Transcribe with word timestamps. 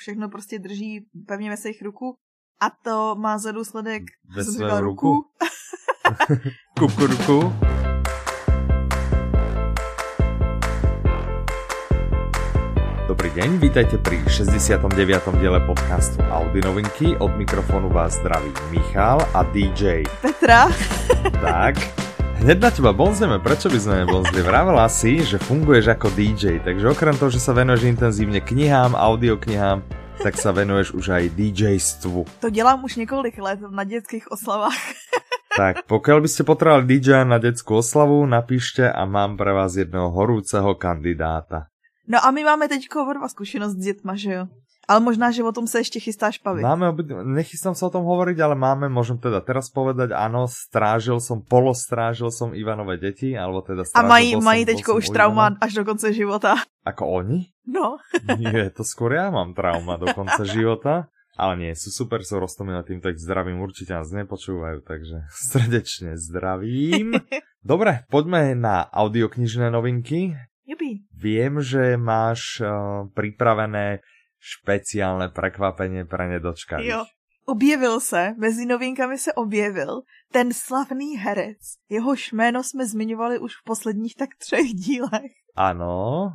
všechno 0.00 0.28
prostě 0.28 0.58
drží 0.58 1.06
pevně 1.26 1.50
ve 1.50 1.56
svých 1.56 1.82
ruku 1.82 2.14
a 2.60 2.70
to 2.84 3.14
má 3.14 3.38
za 3.38 3.52
důsledek 3.52 4.02
Ve 4.36 4.44
svém 4.44 4.54
říkala 4.54 4.80
ruku? 4.80 5.24
Kukurku. 6.78 7.52
Dobrý 13.10 13.30
deň, 13.30 13.58
vítajte 13.58 13.98
pri 13.98 14.22
69. 14.22 14.88
diele 15.42 15.60
podcastu 15.66 16.22
Audi 16.30 16.62
novinky. 16.62 17.18
Od 17.18 17.34
mikrofónu 17.36 17.90
vás 17.90 18.14
zdraví 18.22 18.54
Michal 18.70 19.18
a 19.34 19.42
DJ. 19.42 20.06
Petra. 20.22 20.70
Tak, 21.42 21.74
hneď 22.40 22.58
na 22.58 22.70
teba 22.72 22.92
bonzeme, 22.96 23.36
prečo 23.36 23.68
by 23.68 23.78
sme 23.78 23.94
nebonzli? 24.04 24.40
Vravela 24.40 24.88
si, 24.88 25.20
že 25.20 25.36
funguješ 25.36 25.92
ako 25.92 26.08
DJ, 26.16 26.64
takže 26.64 26.88
okrem 26.88 27.12
toho, 27.12 27.28
že 27.28 27.40
sa 27.40 27.52
venuješ 27.52 27.84
intenzívne 27.84 28.40
knihám, 28.40 28.96
audioknihám, 28.96 29.84
tak 30.24 30.40
sa 30.40 30.48
venuješ 30.52 30.96
už 30.96 31.06
aj 31.20 31.24
DJstvu. 31.36 32.40
To 32.40 32.48
dělám 32.50 32.84
už 32.84 32.96
několik 32.96 33.38
let 33.38 33.60
na 33.60 33.84
dětských 33.84 34.32
oslavách. 34.32 34.80
Tak, 35.50 35.90
pokiaľ 35.90 36.24
by 36.24 36.28
ste 36.30 36.46
potrebovali 36.46 36.86
DJ 36.86 37.26
na 37.26 37.42
detskú 37.42 37.82
oslavu, 37.82 38.22
napíšte 38.22 38.86
a 38.86 39.02
mám 39.02 39.34
pre 39.34 39.50
vás 39.50 39.74
jedného 39.74 40.06
horúceho 40.08 40.78
kandidáta. 40.78 41.66
No 42.06 42.22
a 42.22 42.30
my 42.30 42.46
máme 42.46 42.70
teďko 42.70 43.02
o 43.02 43.12
dva 43.18 43.26
zkušenost 43.28 43.74
s 43.74 43.82
dětma, 43.82 44.14
že 44.14 44.30
jo? 44.30 44.42
Ale 44.90 44.98
možná, 44.98 45.30
že 45.30 45.46
o 45.46 45.54
tom 45.54 45.70
se 45.70 45.78
ještě 45.78 46.02
chystáš 46.02 46.42
pavit. 46.42 46.66
Máme. 46.66 46.90
Nechystám 47.22 47.78
sa 47.78 47.86
o 47.86 47.94
tom 47.94 48.02
hovoriť, 48.02 48.42
ale 48.42 48.58
máme, 48.58 48.90
môžem 48.90 49.22
teda 49.22 49.38
teraz 49.38 49.70
povedať, 49.70 50.10
áno, 50.10 50.50
strážil 50.50 51.22
som, 51.22 51.46
polostrážil 51.46 52.34
som 52.34 52.50
Ivanové 52.50 52.98
deti, 52.98 53.38
alebo 53.38 53.62
teda 53.62 53.86
A 53.86 54.02
strážil, 54.02 54.10
mají, 54.10 54.28
bol 54.34 54.42
mají 54.42 54.62
som, 54.62 54.66
bol 54.66 54.70
teďko 54.74 54.90
už 54.98 55.06
trauma 55.14 55.46
Ivana. 55.54 55.62
až 55.62 55.70
do 55.78 55.82
konce 55.86 56.10
života. 56.10 56.50
Ako 56.82 57.22
oni? 57.22 57.54
No. 57.70 58.02
Nie, 58.42 58.74
to 58.74 58.82
skôr 58.82 59.14
ja 59.14 59.30
mám 59.30 59.54
trauma 59.54 59.94
do 59.94 60.10
konca 60.10 60.42
života. 60.58 61.06
Ale 61.40 61.56
nie, 61.56 61.72
sú 61.72 61.88
super, 61.88 62.20
sú 62.20 62.36
roztomilé, 62.36 62.84
týmto 62.84 63.08
ich 63.08 63.16
zdravím, 63.16 63.64
určite 63.64 63.96
nás 63.96 64.12
nepočúvajú, 64.12 64.84
takže 64.84 65.24
srdečne 65.54 66.18
zdravím. 66.18 67.16
Dobre, 67.62 68.04
poďme 68.10 68.58
na 68.58 68.90
audioknižné 68.90 69.70
novinky. 69.70 70.34
Jupi. 70.66 71.06
Viem, 71.14 71.62
že 71.62 71.94
máš 71.94 72.58
uh, 72.58 73.06
pripravené 73.14 74.02
špeciálne 74.40 75.28
prekvapenie 75.28 76.08
pre 76.08 76.26
nedočkavých. 76.32 76.88
Jo. 76.88 77.04
Objevil 77.44 78.00
se, 78.00 78.34
mezi 78.38 78.66
novinkami 78.66 79.18
se 79.18 79.32
objevil 79.32 80.02
ten 80.32 80.52
slavný 80.52 81.16
herec. 81.18 81.58
Jehož 81.88 82.32
jméno 82.32 82.62
jsme 82.62 82.86
zmiňovali 82.86 83.38
už 83.38 83.52
v 83.56 83.64
posledních 83.64 84.14
tak 84.16 84.30
třech 84.38 84.66
dílech. 84.74 85.32
Áno, 85.56 86.30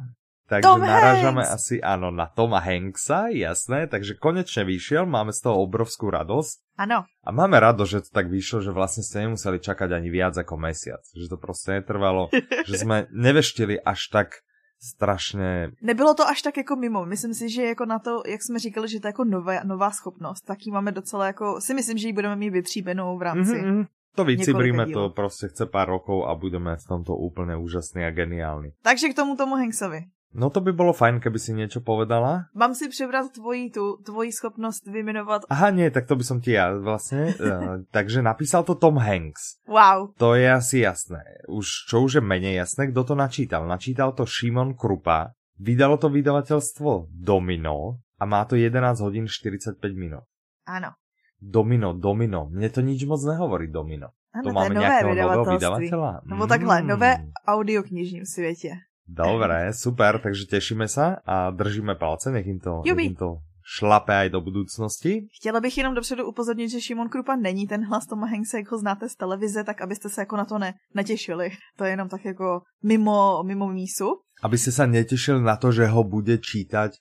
takže 0.46 0.68
Tom 0.68 0.84
narážame 0.84 1.42
Hanks. 1.48 1.56
asi 1.56 1.76
áno 1.82 2.12
na 2.12 2.28
Toma 2.28 2.60
Hanksa, 2.60 3.32
jasné, 3.32 3.88
takže 3.88 4.20
konečne 4.20 4.68
vyšiel, 4.68 5.08
máme 5.08 5.32
z 5.32 5.40
toho 5.48 5.64
obrovskú 5.64 6.12
radosť. 6.12 6.78
Ano. 6.78 7.08
A 7.24 7.30
máme 7.32 7.58
rado, 7.58 7.88
že 7.88 8.04
to 8.04 8.12
tak 8.12 8.28
vyšlo, 8.28 8.62
že 8.62 8.76
vlastne 8.76 9.02
ste 9.02 9.24
nemuseli 9.26 9.64
čakať 9.64 9.90
ani 9.96 10.12
viac 10.12 10.36
ako 10.36 10.60
mesiac. 10.60 11.02
Že 11.16 11.32
to 11.32 11.38
proste 11.40 11.80
netrvalo, 11.80 12.28
že 12.70 12.76
sme 12.76 13.08
neveštili 13.10 13.80
až 13.82 14.12
tak 14.12 14.44
strašne... 14.86 15.74
Nebylo 15.82 16.14
to 16.14 16.28
až 16.28 16.42
tak 16.42 16.58
jako 16.58 16.76
mimo. 16.76 17.06
Myslím 17.06 17.34
si, 17.34 17.50
že 17.50 17.74
jako 17.74 17.86
na 17.86 18.00
to, 18.00 18.22
jak 18.28 18.42
jsme 18.44 18.60
říkali, 18.60 18.88
že 18.88 19.00
to 19.00 19.08
je 19.08 19.10
jako 19.10 19.24
nová, 19.24 19.64
nová 19.64 19.92
schopnost, 19.92 20.42
tak 20.46 20.66
ji 20.66 20.72
máme 20.72 20.92
docela 20.92 21.26
jako, 21.26 21.62
si 21.62 21.74
myslím, 21.74 21.98
že 21.98 22.08
ji 22.08 22.14
budeme 22.14 22.36
mít 22.36 22.50
vytříbenou 22.50 23.18
v 23.18 23.22
rámci. 23.22 23.58
Mm-hmm. 23.58 23.86
To 24.16 24.24
vycibríme, 24.24 24.86
to 24.86 24.90
dílů. 24.90 25.10
proste 25.10 25.48
chce 25.48 25.66
pár 25.66 25.90
rokov 25.90 26.24
a 26.24 26.36
budeme 26.36 26.80
v 26.80 26.86
tomto 26.88 27.20
úplne 27.20 27.60
úžasní 27.60 28.08
a 28.08 28.16
geniálni. 28.16 28.72
Takže 28.80 29.12
k 29.12 29.18
tomu 29.20 29.36
tomu 29.36 29.60
Hanksovi. 29.60 30.08
No 30.36 30.52
to 30.52 30.60
by 30.60 30.76
bolo 30.76 30.92
fajn, 30.92 31.24
keby 31.24 31.40
si 31.40 31.56
niečo 31.56 31.80
povedala. 31.80 32.52
Mám 32.52 32.76
si 32.76 32.92
přebrat 32.92 33.32
tvoji, 33.32 33.72
tu, 33.72 34.04
tvoji 34.04 34.36
schopnost 34.36 34.84
vyjmenovat. 34.84 35.48
Aha, 35.48 35.72
nie, 35.72 35.88
tak 35.88 36.12
to 36.12 36.20
by 36.20 36.24
som 36.28 36.44
ti 36.44 36.60
ja 36.60 36.76
vlastne. 36.76 37.32
Uh, 37.40 37.80
takže 37.96 38.20
napísal 38.20 38.68
to 38.68 38.76
Tom 38.76 39.00
Hanks. 39.00 39.64
Wow. 39.64 40.12
To 40.20 40.36
je 40.36 40.52
asi 40.52 40.84
jasné. 40.84 41.24
Už, 41.48 41.88
čo 41.88 42.04
už 42.04 42.20
je 42.20 42.24
menej 42.24 42.60
jasné, 42.60 42.92
kto 42.92 43.08
to 43.08 43.16
načítal. 43.16 43.64
Načítal 43.64 44.12
to 44.12 44.28
Šimon 44.28 44.76
Krupa. 44.76 45.32
Vydalo 45.56 45.96
to 45.96 46.12
vydavateľstvo 46.12 47.08
Domino 47.16 48.04
a 48.20 48.28
má 48.28 48.44
to 48.44 48.60
11 48.60 49.00
hodín 49.00 49.32
45 49.32 49.80
minút. 49.96 50.28
Ano. 50.68 51.00
Domino, 51.40 51.96
Domino. 51.96 52.52
Mne 52.52 52.68
to 52.76 52.84
nič 52.84 53.08
moc 53.08 53.24
nehovorí 53.24 53.72
Domino. 53.72 54.12
Ano, 54.36 54.44
to 54.44 54.50
to, 54.52 54.56
máme 54.56 54.76
nové 54.76 54.84
nejakého 54.84 55.16
nového 55.16 55.44
vydavateľa? 55.48 56.12
Nebo 56.28 56.44
takhle, 56.44 56.76
Mm. 56.84 56.88
nové 56.88 57.12
audioknižním 57.48 58.26
světě. 58.28 58.72
Dobre, 59.08 59.70
super, 59.74 60.18
takže 60.18 60.50
tešíme 60.50 60.90
sa 60.90 61.22
a 61.26 61.54
držíme 61.54 61.96
palce, 61.96 62.34
nech 62.34 62.48
im 62.50 62.60
to, 62.60 62.82
Jubi. 62.86 63.04
nech 63.04 63.14
im 63.14 63.20
to 63.22 63.30
šlape 63.66 64.14
aj 64.14 64.30
do 64.30 64.42
budúcnosti. 64.42 65.26
Chtěla 65.42 65.60
bych 65.60 65.78
jenom 65.78 65.96
dopředu 65.96 66.26
upozornit, 66.26 66.70
že 66.70 66.82
Šimon 66.82 67.10
Krupa 67.10 67.36
není 67.36 67.68
ten 67.68 67.86
hlas 67.86 68.06
Toma 68.06 68.28
Hankse, 68.28 68.58
jak 68.58 68.72
ho 68.72 68.78
znáte 68.78 69.10
z 69.10 69.16
televize, 69.16 69.64
tak 69.64 69.82
abyste 69.82 70.10
se 70.10 70.22
jako 70.22 70.38
na 70.38 70.46
to 70.46 70.60
ne, 70.60 70.74
netěšili. 70.94 71.50
To 71.78 71.84
je 71.84 71.92
jenom 71.92 72.10
tak 72.10 72.26
jako 72.26 72.62
mimo, 72.84 73.44
mimo 73.44 73.68
mísu. 73.68 74.22
Aby 74.44 74.60
ste 74.60 74.76
sa 74.76 74.84
netešili 74.84 75.40
na 75.40 75.56
to, 75.56 75.72
že 75.72 75.88
ho 75.88 76.04
bude 76.04 76.38
čítať 76.44 77.00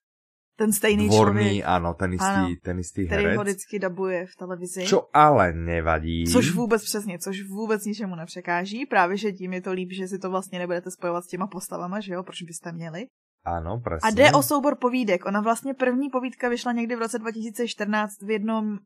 Ten 0.56 0.72
stejný 0.72 1.10
dvorný, 1.10 1.59
člověk, 1.59 1.66
áno, 1.66 1.94
ten 1.98 2.15
istý, 2.15 2.38
Áno, 2.47 2.62
ten 2.62 2.78
istý 2.78 3.06
který 3.06 3.25
ho 3.25 3.31
herec. 3.31 3.42
vždycky 3.42 3.78
dabuje 3.78 4.26
v 4.26 4.34
televizi. 4.38 4.87
Čo 4.87 5.10
ale 5.10 5.53
nevadí. 5.53 6.31
Což 6.31 6.54
vůbec 6.54 6.84
přesně, 6.84 7.19
což 7.19 7.42
vůbec 7.42 7.84
ničemu 7.84 8.15
nepřekáží. 8.15 8.87
Právě, 8.87 9.16
že 9.16 9.32
tím 9.32 9.53
je 9.53 9.60
to 9.60 9.72
líp, 9.72 9.91
že 9.93 10.09
si 10.09 10.19
to 10.19 10.31
vlastně 10.31 10.59
nebudete 10.59 10.91
spojovat 10.91 11.25
s 11.25 11.28
těma 11.28 11.47
postavama, 11.47 12.00
že 12.00 12.14
jo, 12.14 12.22
proč 12.22 12.43
byste 12.43 12.72
měli. 12.72 13.06
Áno, 13.44 13.76
presne. 13.76 14.09
A 14.09 14.10
jde 14.10 14.32
o 14.32 14.43
soubor 14.43 14.76
povídek. 14.81 15.26
Ona 15.26 15.41
vlastně 15.41 15.75
první 15.75 16.09
povídka 16.10 16.48
vyšla 16.48 16.72
někdy 16.72 16.97
v 16.97 16.98
roce 16.98 17.19
2014 17.19 18.22
v 18.22 18.31
jednom 18.31 18.72
uh, 18.72 18.78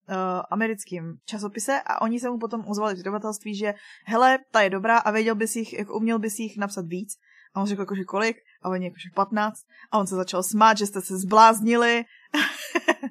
americkém 0.51 1.15
časopise 1.25 1.81
a 1.87 2.03
oni 2.03 2.21
se 2.21 2.31
mu 2.31 2.39
potom 2.39 2.65
ozvali 2.67 2.95
v 2.95 2.97
vydavatelství, 2.97 3.55
že 3.55 3.75
hele, 4.07 4.39
ta 4.51 4.61
je 4.61 4.71
dobrá 4.71 4.99
a 4.99 5.11
věděl 5.11 5.35
bys 5.35 5.57
jich, 5.57 5.75
uměl 5.95 6.19
bys 6.19 6.39
jich 6.39 6.59
napsat 6.59 6.87
víc. 6.87 7.15
A 7.59 7.61
on 7.61 7.67
řekl 7.67 7.83
jakože 7.83 8.05
kolik? 8.05 8.37
A 8.63 8.69
oni 8.69 8.85
jakože 8.85 9.09
15. 9.15 9.61
A 9.93 9.99
on 9.99 10.07
se 10.07 10.15
začal 10.15 10.43
smát, 10.43 10.79
že 10.79 10.87
jste 10.87 11.01
se 11.01 11.19
zbláznili. 11.19 12.05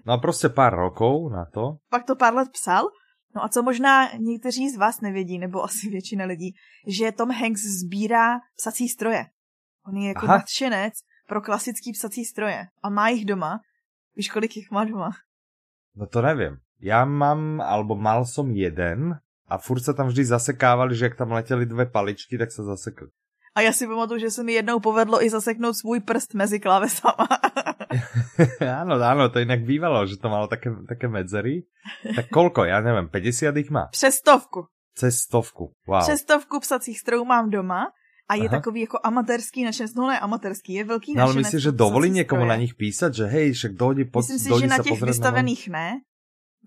No 0.05 0.13
a 0.13 0.17
proste 0.23 0.47
pár 0.47 0.71
rokov 0.71 1.31
na 1.31 1.45
to. 1.51 1.83
Pak 1.91 2.07
to 2.07 2.15
pár 2.15 2.35
let 2.35 2.47
psal. 2.51 2.87
No 3.35 3.43
a 3.43 3.49
co 3.49 3.63
možná 3.63 4.11
někteří 4.15 4.69
z 4.69 4.77
vás 4.77 5.01
nevědí, 5.01 5.39
nebo 5.39 5.63
asi 5.63 5.89
většina 5.89 6.25
lidí, 6.25 6.55
že 6.87 7.11
Tom 7.11 7.31
Hanks 7.31 7.61
sbírá 7.61 8.39
psací 8.55 8.89
stroje. 8.89 9.25
On 9.87 9.97
je 9.97 10.07
jako 10.07 10.25
Aha. 10.25 10.37
nadšenec 10.37 10.93
pro 11.27 11.41
klasický 11.41 11.91
psací 11.91 12.25
stroje. 12.25 12.67
A 12.83 12.89
má 12.89 13.09
jich 13.09 13.25
doma. 13.25 13.59
Víš, 14.15 14.29
kolik 14.29 14.55
jich 14.57 14.71
má 14.71 14.85
doma? 14.85 15.11
No 15.95 16.07
to 16.07 16.21
neviem. 16.21 16.63
Ja 16.79 17.03
mám, 17.03 17.59
alebo 17.59 17.95
mal 17.95 18.23
som 18.23 18.53
jeden 18.55 19.19
a 19.49 19.55
furt 19.57 19.83
sa 19.83 19.91
tam 19.91 20.07
vždy 20.07 20.23
zasekávali, 20.23 20.95
že 20.95 21.11
ak 21.11 21.19
tam 21.19 21.35
leteli 21.35 21.65
dve 21.65 21.89
paličky, 21.89 22.37
tak 22.37 22.51
sa 22.53 22.63
zasekli. 22.63 23.11
A 23.57 23.61
já 23.61 23.73
si 23.73 23.87
pamatuju, 23.87 24.19
že 24.19 24.31
se 24.31 24.43
mi 24.43 24.53
jednou 24.53 24.79
povedlo 24.79 25.23
i 25.25 25.29
zaseknout 25.29 25.75
svůj 25.77 25.99
prst 25.99 26.33
mezi 26.33 26.59
klávesama. 26.59 27.25
áno, 28.61 29.01
áno, 29.01 29.33
to 29.33 29.41
inak 29.41 29.65
bývalo, 29.65 30.05
že 30.05 30.21
to 30.21 30.29
malo 30.29 30.45
také, 30.45 30.69
také 30.85 31.09
medzery. 31.09 31.65
Tak 32.05 32.29
koľko? 32.29 32.69
Ja 32.69 32.85
neviem, 32.85 33.09
50 33.09 33.57
ich 33.57 33.73
má. 33.73 33.89
Přes 33.89 34.21
stovku. 34.21 34.69
Cez 34.93 35.25
stovku. 35.25 35.73
Wow. 35.89 36.05
Přes 36.05 36.21
stovku 36.21 36.59
psacích 36.59 36.99
strojů 36.99 37.25
mám 37.25 37.49
doma. 37.49 37.89
A 38.29 38.35
je 38.35 38.45
Aha. 38.45 38.59
takový 38.59 38.81
jako 38.81 38.99
amatérský 39.03 39.63
načenec, 39.63 39.95
no 39.95 40.07
ne 40.07 40.19
amatérský, 40.19 40.73
je 40.73 40.83
velký 40.83 41.15
No 41.15 41.23
ale 41.23 41.33
myslíš, 41.33 41.63
že 41.63 41.71
dovolí 41.71 42.11
niekomu 42.11 42.43
stroje. 42.43 42.51
na 42.51 42.55
nich 42.59 42.75
písať, 42.75 43.11
že 43.13 43.25
hej, 43.25 43.55
však 43.55 43.71
dojdi, 43.79 44.03
poď, 44.03 44.21
Myslím 44.21 44.39
si, 44.39 44.49
dojdi 44.49 44.67
že 44.67 44.67
na 44.67 44.79
těch 44.83 45.01
vystavených 45.01 45.63
ne. 45.71 45.87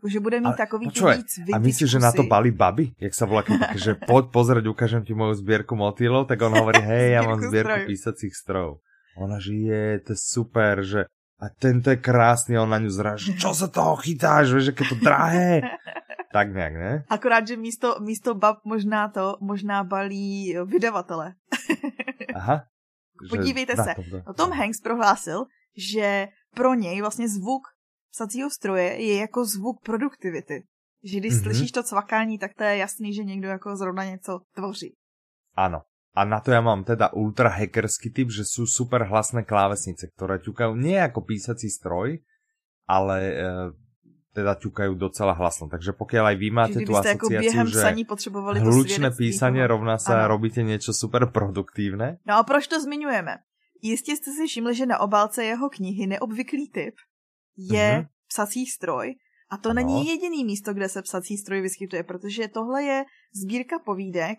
Že 0.06 0.18
bude 0.20 0.40
mít 0.40 0.56
takový 0.56 0.86
počúvaj, 0.88 1.16
víc 1.16 1.32
A 1.52 1.58
myslíš, 1.58 1.90
že 1.90 1.98
na 2.00 2.12
to 2.12 2.24
balí 2.24 2.50
baby? 2.50 2.96
Jak 2.96 3.12
sa 3.12 3.28
volá, 3.28 3.44
keď 3.44 3.76
že 3.76 3.92
poď 4.00 4.32
pozrieť, 4.32 4.64
ukážem 4.66 5.04
ti 5.04 5.12
moju 5.12 5.36
zbierku 5.36 5.76
motýlov, 5.76 6.24
tak 6.24 6.40
on 6.40 6.56
hovorí, 6.56 6.80
hej, 6.80 7.16
ja 7.16 7.20
mám 7.20 7.36
Zbierku 7.36 7.84
strojov. 7.84 7.88
písacích 7.88 8.34
strojov. 8.34 8.72
Ona, 9.20 9.36
že 9.36 9.52
je, 9.52 9.84
to 10.00 10.10
je 10.16 10.20
super, 10.20 10.74
že 10.80 11.00
a 11.40 11.48
tento 11.48 11.88
je 11.88 11.96
krásny, 11.96 12.56
a 12.56 12.64
on 12.64 12.68
na 12.68 12.76
ňu 12.76 12.92
zrá, 12.92 13.16
že 13.16 13.32
čo 13.32 13.56
sa 13.56 13.72
toho 13.72 13.96
chytáš, 13.96 14.52
vieš, 14.52 14.72
že 14.72 14.76
keď 14.76 14.86
to 14.92 14.96
drahé. 15.00 15.50
tak 16.36 16.52
nejak, 16.52 16.74
ne? 16.76 16.92
Akorát, 17.08 17.48
že 17.48 17.56
místo, 17.56 17.96
místo 18.04 18.36
bab 18.36 18.60
možná 18.64 19.08
to, 19.08 19.40
možná 19.40 19.80
balí 19.82 20.52
vydavatele. 20.68 21.34
Aha. 22.38 22.68
Že 23.24 23.28
Podívejte 23.28 23.74
na 23.76 23.84
se. 23.84 23.92
to, 23.96 24.02
to. 24.04 24.16
No, 24.26 24.32
Tom 24.32 24.52
Hanks 24.52 24.80
prohlásil, 24.80 25.44
že 25.76 26.28
pro 26.54 26.74
něj 26.74 27.00
vlastně 27.00 27.28
zvuk 27.28 27.62
psacího 28.10 28.50
stroje 28.50 29.02
je 29.02 29.16
jako 29.16 29.44
zvuk 29.44 29.82
produktivity. 29.82 30.62
Že 31.04 31.16
když 31.18 31.32
Mhm. 31.32 31.38
mm-hmm. 31.40 31.42
slyšíš 31.42 31.70
to 31.72 31.82
cvakání, 31.82 32.38
tak 32.38 32.54
to 32.54 32.62
je 32.64 32.76
jasný, 32.76 33.14
že 33.14 33.24
někdo 33.24 33.48
jako 33.48 33.76
zrovna 33.76 34.04
něco 34.04 34.40
tvoří. 34.54 34.94
Áno. 35.56 35.82
A 36.10 36.24
na 36.26 36.42
to 36.42 36.50
ja 36.50 36.58
mám 36.58 36.82
teda 36.82 37.14
ultra 37.14 37.48
hackerský 37.54 38.10
typ, 38.10 38.34
že 38.34 38.42
sú 38.42 38.66
super 38.66 39.06
hlasné 39.06 39.46
klávesnice, 39.46 40.10
ktoré 40.10 40.42
ťukajú 40.42 40.74
nie 40.74 40.98
ako 40.98 41.22
písací 41.22 41.70
stroj, 41.70 42.18
ale 42.90 43.16
e, 43.30 43.34
teda 44.34 44.58
ťukajú 44.58 44.98
docela 44.98 45.38
hlasno. 45.38 45.70
Takže 45.70 45.94
pokiaľ 45.94 46.34
aj 46.34 46.36
vy 46.42 46.48
máte 46.50 46.78
tú 46.82 46.90
kdybyste 46.90 47.08
jako 47.14 47.26
asociáciu, 47.26 47.42
během 47.46 47.66
že 47.66 47.78
psaní 47.78 48.02
potřebovali 48.04 48.56
hlučné 48.60 49.08
písanie 49.14 49.62
toho. 49.62 49.72
rovná 49.78 49.96
sa 50.02 50.26
Ano. 50.26 50.34
robíte 50.34 50.66
niečo 50.66 50.90
super 50.90 51.30
produktívne. 51.30 52.18
No 52.26 52.34
a 52.38 52.42
proč 52.42 52.66
to 52.66 52.80
zmiňujeme? 52.82 53.38
Jistě 53.82 54.16
jste 54.16 54.30
si 54.34 54.46
všimli, 54.46 54.74
že 54.74 54.86
na 54.86 54.98
obálce 55.00 55.44
jeho 55.44 55.70
knihy 55.70 56.06
neobvyklý 56.06 56.68
typ 56.68 56.94
je 57.70 57.98
mm-hmm. 57.98 58.08
psací 58.28 58.66
stroj. 58.66 59.14
A 59.50 59.56
to 59.56 59.70
ano. 59.70 59.74
není 59.74 60.06
jediný 60.06 60.44
místo, 60.44 60.74
kde 60.74 60.88
se 60.88 61.02
psací 61.02 61.36
stroj 61.36 61.60
vyskytuje, 61.60 62.02
protože 62.02 62.48
tohle 62.48 62.82
je 62.82 63.04
sbírka 63.34 63.78
povídek 63.78 64.38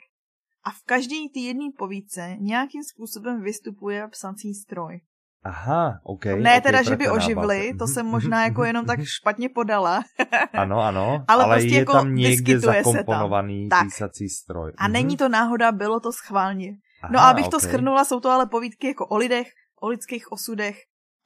a 0.64 0.72
v 0.72 0.84
každé 0.86 1.16
té 1.34 1.40
jedné 1.40 1.66
povídce 1.78 2.36
nějakým 2.40 2.84
způsobem 2.84 3.42
vystupuje 3.42 4.08
psací 4.08 4.54
stroj. 4.54 5.02
Aha, 5.44 6.00
ok. 6.04 6.26
Ne 6.26 6.34
okay, 6.34 6.62
teda, 6.62 6.84
že 6.84 6.96
by 6.96 7.10
oživili, 7.10 7.74
to 7.80 7.88
jsem 7.88 8.06
možná 8.06 8.44
jako 8.44 8.64
jenom 8.64 8.86
tak 8.86 9.00
špatně 9.04 9.50
podala. 9.50 10.04
ano, 10.54 10.80
ano, 10.80 11.26
ale, 11.28 11.44
ale 11.44 11.56
prostě 11.56 11.74
je 11.74 11.80
jako 11.80 11.94
tam 11.94 12.16
někde 12.16 12.60
zakomponovaný 12.60 13.70
tam. 13.70 13.86
písací 13.86 14.30
stroj. 14.30 14.72
A 14.78 14.88
není 14.88 15.18
to 15.18 15.30
náhoda, 15.30 15.72
bylo 15.72 16.00
to 16.00 16.12
schválně. 16.12 16.70
Aha, 17.04 17.14
no 17.14 17.20
a 17.20 17.30
abych 17.30 17.46
okay. 17.46 17.52
to 17.52 17.60
schrnula, 17.60 18.06
jsou 18.06 18.20
to 18.20 18.30
ale 18.30 18.46
povídky 18.46 18.88
jako 18.88 19.08
o 19.08 19.18
lidech, 19.18 19.48
o 19.82 19.88
lidských 19.88 20.32
osudech 20.32 20.78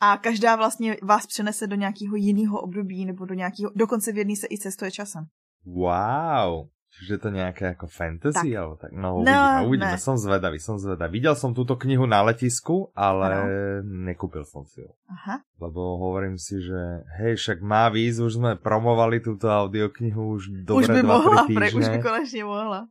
a 0.01 0.17
každá 0.17 0.55
vlastně 0.55 0.97
vás 1.03 1.25
přenese 1.25 1.67
do 1.67 1.75
nějakého 1.75 2.15
jiného 2.15 2.61
období 2.61 3.05
nebo 3.05 3.25
do 3.25 3.33
nějakého, 3.33 3.71
dokonce 3.75 4.11
v 4.11 4.17
jedný 4.17 4.35
se 4.35 4.47
i 4.51 4.57
cestuje 4.57 4.91
časem. 4.91 5.25
Wow, 5.65 6.67
Čiže 6.95 7.27
to 7.27 7.27
nejaké 7.27 7.75
ako 7.75 7.91
fantasy? 7.91 8.55
Tak. 8.55 8.55
Alebo 8.55 8.75
tak? 8.79 8.91
No, 8.95 9.19
uvidíme, 9.19 9.35
no, 9.35 9.67
uvidíme. 9.67 9.99
Ne. 9.99 9.99
Som 9.99 10.15
zvedavý, 10.15 10.63
som 10.63 10.79
zvedavý. 10.79 11.19
Videl 11.19 11.35
som 11.35 11.51
túto 11.51 11.75
knihu 11.75 12.07
na 12.07 12.23
letisku, 12.23 12.87
ale 12.95 13.27
no. 13.35 14.07
nekúpil 14.07 14.47
som 14.47 14.63
si 14.63 14.79
ju. 14.79 14.89
Aha. 15.11 15.43
Lebo 15.59 15.99
hovorím 15.99 16.39
si, 16.39 16.63
že 16.63 17.03
hej, 17.19 17.35
však 17.35 17.59
má 17.59 17.91
víc, 17.91 18.15
už 18.15 18.39
sme 18.39 18.55
promovali 18.55 19.19
túto 19.19 19.51
audioknihu 19.51 20.39
už 20.39 20.63
dobre 20.63 20.87
už 20.87 20.95
by 20.95 21.01
dva, 21.03 21.13
mohla. 21.19 21.41
Pre, 21.51 21.67
už 21.83 21.87
by 21.91 21.99
konečně 21.99 22.43
mohla. 22.47 22.87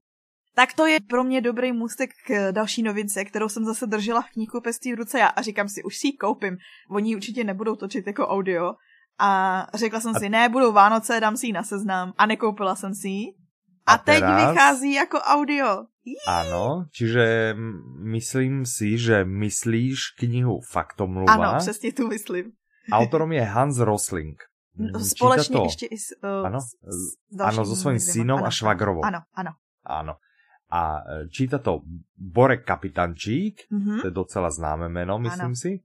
Tak 0.55 0.73
to 0.73 0.87
je 0.87 1.01
pro 1.01 1.25
mě 1.25 1.41
dobrý 1.41 1.73
můstek 1.73 2.11
k 2.27 2.53
další 2.53 2.83
novince, 2.83 3.25
kterou 3.25 3.49
jsem 3.49 3.65
zase 3.65 3.87
držela 3.87 4.23
v 4.23 4.31
knihu 4.31 4.61
pestí 4.61 4.93
v 4.93 4.97
ruce 4.97 5.19
já 5.19 5.27
a 5.27 5.43
říkám 5.43 5.69
si, 5.69 5.83
už 5.83 5.97
si 5.97 6.07
ji 6.07 6.13
koupím. 6.13 6.57
Oni 6.91 7.17
určitě 7.17 7.45
nebudou 7.45 7.77
točit 7.77 8.07
jako 8.07 8.29
audio. 8.29 8.75
A 9.19 9.67
řekla 9.75 10.01
jsem 10.01 10.13
a... 10.17 10.19
si, 10.19 10.29
ne, 10.29 10.49
budou 10.49 10.73
Vánoce, 10.73 11.21
dám 11.21 11.37
si 11.37 11.47
ji 11.47 11.53
na 11.53 11.63
seznam. 11.63 12.13
A 12.19 12.27
nekoupila 12.27 12.77
jsem 12.77 12.95
si 12.95 13.09
ji. 13.09 13.35
A, 13.87 13.93
a 13.93 13.99
teď 13.99 14.21
teraz... 14.21 14.51
vychází 14.51 14.93
jako 14.93 15.19
audio. 15.19 15.85
Ano, 16.29 16.85
čiže 16.93 17.55
myslím 18.03 18.67
si, 18.67 18.99
že 18.99 19.25
myslíš 19.25 20.11
knihu 20.19 20.61
Faktomluva. 20.71 21.33
Ano, 21.33 21.59
přesně 21.59 21.93
tu 21.93 22.09
myslím. 22.09 22.53
Autorom 22.93 23.33
je 23.33 23.43
Hans 23.43 23.79
Rosling. 23.79 24.43
Společně 25.09 25.63
ještě 25.63 25.87
i 25.87 25.99
s, 25.99 26.07
uh, 26.25 26.47
ano, 26.47 26.61
s, 26.61 26.67
s 27.31 27.41
ano, 27.41 27.65
so 27.65 27.81
svojím 27.81 28.01
synom 28.01 28.45
a 28.45 28.51
švagrovou. 28.51 29.05
Ano, 29.05 29.19
ano. 29.35 29.51
Ano. 29.87 30.15
A 30.71 31.03
e, 31.03 31.29
číta 31.29 31.59
to 31.59 31.83
Borek 32.17 32.65
Kapitančík, 32.65 33.69
mm-hmm. 33.73 34.01
to 34.01 34.07
je 34.07 34.11
docela 34.11 34.51
známe 34.51 34.89
jméno, 34.89 35.19
myslím 35.19 35.55
ano. 35.55 35.57
si. 35.57 35.81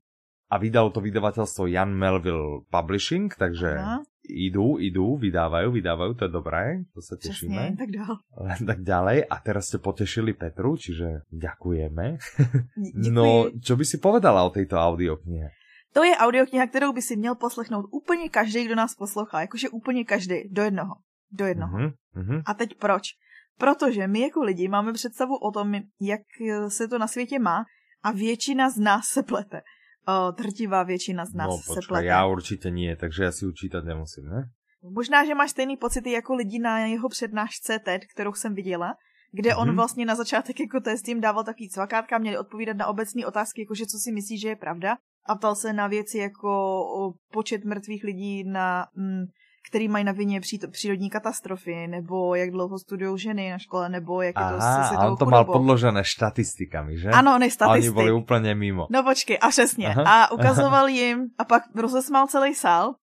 A 0.50 0.58
vydalo 0.58 0.90
to 0.90 0.98
vydavateľstvo 0.98 1.70
Jan 1.70 1.94
Melville 1.94 2.66
Publishing, 2.74 3.30
takže 3.38 3.78
ano 3.78 4.02
idú, 4.30 4.78
idú, 4.78 5.18
vydávajú, 5.18 5.74
vydávajú, 5.74 6.12
to 6.14 6.24
je 6.30 6.32
dobré, 6.32 6.86
to 6.94 7.02
sa 7.02 7.18
tešíme. 7.18 7.58
Přesně, 7.58 7.78
tak 7.78 7.90
dál. 7.90 8.14
Len 8.38 8.62
tak 8.70 8.80
ďalej. 8.86 9.18
A 9.30 9.36
teraz 9.42 9.68
ste 9.68 9.82
potešili 9.82 10.38
Petru, 10.38 10.78
čiže 10.78 11.26
ďakujeme. 11.34 12.06
No, 13.10 13.50
čo 13.60 13.74
by 13.76 13.84
si 13.84 13.98
povedala 13.98 14.46
o 14.46 14.54
tejto 14.54 14.78
audioknihe? 14.78 15.52
To 15.98 16.06
je 16.06 16.14
audiokniha, 16.14 16.68
kterou 16.68 16.94
by 16.94 17.02
si 17.02 17.18
měl 17.18 17.36
poslechnout 17.36 17.90
úplně 17.92 18.30
každý, 18.30 18.66
kdo 18.66 18.76
nás 18.76 18.96
poslouchá. 18.96 19.42
Jakože 19.42 19.70
úplně 19.70 20.06
každý, 20.06 20.50
do 20.50 20.62
jednoho. 20.62 20.96
Do 21.32 21.46
jednoho. 21.46 21.78
Uh-huh, 21.78 22.42
A 22.46 22.54
teď 22.54 22.78
proč? 22.78 23.18
Protože 23.60 24.08
my 24.08 24.20
jako 24.20 24.44
lidi 24.44 24.68
máme 24.68 24.94
představu 24.94 25.36
o 25.36 25.52
tom, 25.52 25.74
jak 26.02 26.22
se 26.68 26.88
to 26.88 26.98
na 26.98 27.08
světě 27.08 27.40
má 27.40 27.66
a 28.04 28.12
většina 28.12 28.70
z 28.70 28.78
nás 28.78 29.06
se 29.06 29.24
plete 29.24 29.62
o, 30.10 30.32
drtivá 30.32 30.84
většina 30.84 31.26
z 31.26 31.34
nás 31.34 31.48
no, 31.48 31.58
počkej, 31.58 31.76
se 31.76 31.88
plete. 31.88 32.06
Já 32.06 32.26
určitě 32.26 32.72
nie, 32.72 32.96
takže 32.96 33.24
já 33.24 33.32
si 33.32 33.46
učítat 33.46 33.84
nemusím, 33.84 34.26
ne? 34.26 34.50
Možná, 34.84 35.26
že 35.26 35.36
máš 35.36 35.52
stejný 35.52 35.78
pocity 35.78 36.12
jako 36.12 36.36
lidi 36.36 36.60
na 36.60 36.80
jeho 36.80 37.10
přednášce 37.10 37.80
TED, 37.80 38.02
kterou 38.06 38.34
jsem 38.34 38.56
viděla, 38.56 38.96
kde 39.32 39.56
on 39.56 39.70
mm-hmm. 39.70 39.76
vlastně 39.76 40.06
na 40.06 40.16
začátek 40.16 40.60
jako 40.60 40.80
test 40.80 41.08
jim 41.08 41.22
dával 41.22 41.44
takový 41.44 41.70
cvakátka, 41.70 42.18
měli 42.18 42.38
odpovídat 42.38 42.78
na 42.78 42.88
obecné 42.88 43.26
otázky, 43.26 43.62
jakože 43.62 43.86
co 43.86 43.98
si 43.98 44.12
myslí, 44.12 44.40
že 44.40 44.50
je 44.50 44.56
pravda. 44.56 44.98
A 45.26 45.36
ptal 45.36 45.56
se 45.56 45.74
na 45.74 45.88
věci 45.88 46.18
jako 46.18 47.14
počet 47.32 47.66
mrtvých 47.66 48.04
lidí 48.04 48.44
na 48.44 48.88
mm, 48.96 49.26
který 49.70 49.88
mají 49.88 50.06
na 50.06 50.12
vině 50.12 50.42
přírodní 50.72 51.10
katastrofy, 51.10 51.88
nebo 51.88 52.36
jak 52.36 52.52
dlouho 52.52 52.80
studují 52.80 53.20
ženy 53.20 53.52
na 53.52 53.58
škole, 53.58 53.90
nebo 53.90 54.22
jak 54.22 54.38
Aha, 54.38 54.50
je 54.50 54.56
to 54.56 54.62
se 54.62 54.96
a 54.96 55.08
on 55.08 55.18
to 55.18 55.26
chudobou. 55.26 55.32
mal 55.32 55.46
podložené 55.46 56.04
statistikami, 56.06 56.98
že? 56.98 57.10
Ano, 57.10 57.36
on 57.36 57.44
je 57.44 57.52
statistik. 57.52 57.94
A 57.94 57.96
oni 57.96 58.04
byli 58.04 58.12
úplně 58.12 58.56
mimo. 58.56 58.88
No 58.90 59.04
počkej, 59.04 59.38
a 59.42 59.50
přesně. 59.50 59.88
Aha. 59.88 60.04
A 60.24 60.32
ukazoval 60.32 60.88
jim, 60.88 61.28
a 61.38 61.44
pak 61.44 61.64
rozesmál 61.76 62.28
celý 62.28 62.56
sál, 62.56 62.96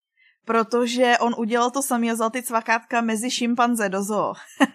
protože 0.45 1.15
on 1.21 1.35
udělal 1.39 1.71
to 1.71 1.83
samý 1.83 2.11
a 2.11 2.15
vzal 2.15 2.31
ty 2.31 2.43
cvakátka 2.43 3.01
mezi 3.01 3.31
šimpanze 3.31 3.89
do 3.89 4.03
zoo. 4.03 4.33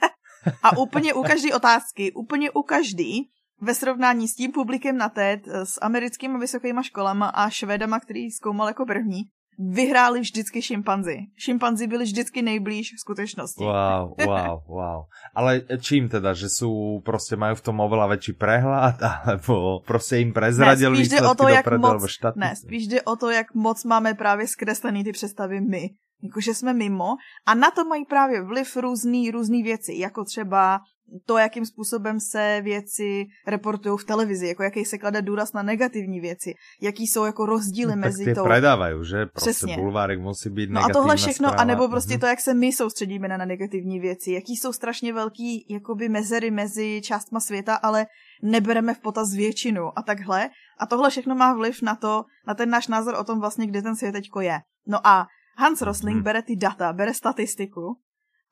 a 0.64 0.78
úplně 0.78 1.14
u 1.14 1.24
každé 1.24 1.56
otázky, 1.56 2.12
úplně 2.12 2.52
u 2.52 2.62
každý, 2.62 3.30
ve 3.62 3.76
srovnání 3.76 4.28
s 4.28 4.36
tím 4.36 4.52
publikem 4.52 4.98
na 4.98 5.10
TED, 5.10 5.48
s 5.48 5.80
americkými 5.82 6.40
vysokýma 6.40 6.84
školama 6.84 7.28
a 7.28 7.50
švédama, 7.50 8.00
který 8.00 8.32
zkoumal 8.32 8.68
jako 8.68 8.86
první, 8.86 9.22
vyhráli 9.60 10.20
vždycky 10.20 10.62
šimpanzi. 10.62 11.18
Šimpanzi 11.38 11.88
byli 11.88 12.04
vždycky 12.04 12.42
nejblíž 12.42 12.88
skutečnosti. 13.00 13.64
Wow, 13.64 14.14
wow, 14.26 14.64
wow. 14.68 15.02
Ale 15.36 15.62
čím 15.82 16.10
teda, 16.10 16.34
že 16.34 16.50
jsou 16.50 17.02
prostě 17.06 17.36
mají 17.36 17.56
v 17.56 17.62
tom 17.62 17.80
oveľa 17.80 18.08
větší 18.08 18.34
prehlad, 18.34 18.96
alebo 19.04 19.80
prostě 19.88 20.18
jim 20.18 20.34
prezradili 20.34 20.98
ne, 20.98 21.06
spíš 21.06 21.22
o 21.22 21.36
to, 21.36 21.48
jak 21.48 21.78
moc, 21.78 22.04
ne, 22.36 22.56
spíš 22.56 22.88
jde 22.88 23.02
o 23.02 23.16
to, 23.16 23.30
jak 23.30 23.54
moc 23.54 23.84
máme 23.84 24.14
právě 24.14 24.48
zkreslený 24.48 25.04
ty 25.04 25.12
představy 25.12 25.62
my. 25.62 25.90
Jakože 26.24 26.54
jsme 26.54 26.74
mimo 26.74 27.18
a 27.46 27.56
na 27.56 27.72
to 27.72 27.86
mají 27.86 28.06
právě 28.06 28.44
vliv 28.44 28.78
různý, 28.78 29.32
různý 29.32 29.64
věci, 29.64 29.94
jako 29.98 30.24
třeba 30.26 30.80
to, 31.26 31.38
jakým 31.38 31.66
způsobem 31.66 32.20
se 32.20 32.62
věci 32.64 33.26
reportují 33.48 33.98
v 33.98 34.04
televizi, 34.04 34.48
jako 34.48 34.64
jaký 34.64 34.86
se 34.86 34.98
klade 34.98 35.22
důraz 35.22 35.54
na 35.54 35.64
negativní 35.64 36.20
věci, 36.20 36.54
jaký 36.82 37.08
jsou 37.08 37.26
jako 37.26 37.46
rozdíly 37.46 37.96
no, 37.96 38.02
mezi 38.02 38.26
tak 38.26 38.36
tou... 38.36 38.44
predávají, 38.44 38.96
že? 39.06 39.26
Prostě 39.26 39.50
Přesně. 39.50 39.78
bulvárek 39.78 40.20
musí 40.20 40.50
být 40.50 40.70
No 40.70 40.84
a 40.84 40.90
tohle 40.94 41.16
všechno, 41.16 41.48
zpráva. 41.48 41.62
anebo 41.62 41.88
prostě 41.88 42.18
to, 42.18 42.26
jak 42.26 42.40
se 42.40 42.54
my 42.54 42.74
soustředíme 42.74 43.28
na, 43.28 43.38
na 43.38 43.46
negativní 43.46 44.00
věci, 44.00 44.32
jaký 44.32 44.58
jsou 44.58 44.74
strašně 44.74 45.14
velký 45.14 45.66
jakoby 45.70 46.10
mezery 46.10 46.52
mezi 46.52 47.02
částma 47.04 47.40
světa, 47.40 47.76
ale 47.76 48.06
nebereme 48.44 48.94
v 48.94 49.00
potaz 49.00 49.34
většinu 49.34 50.00
a 50.00 50.02
takhle. 50.02 50.50
A 50.80 50.86
tohle 50.86 51.10
všechno 51.10 51.36
má 51.36 51.54
vliv 51.54 51.82
na 51.82 51.96
to, 51.96 52.24
na 52.48 52.54
ten 52.54 52.70
náš 52.70 52.88
názor 52.88 53.16
o 53.20 53.24
tom 53.24 53.40
vlastně, 53.40 53.68
kde 53.68 53.82
ten 53.82 53.96
svět 53.96 54.12
teďko 54.12 54.42
je. 54.42 54.60
No 54.88 55.08
a 55.08 55.28
Hans 55.58 55.82
Rosling 55.82 56.16
hmm. 56.16 56.24
bere 56.24 56.42
ty 56.42 56.56
data, 56.56 56.94
bere 56.94 57.14
statistiku 57.14 57.98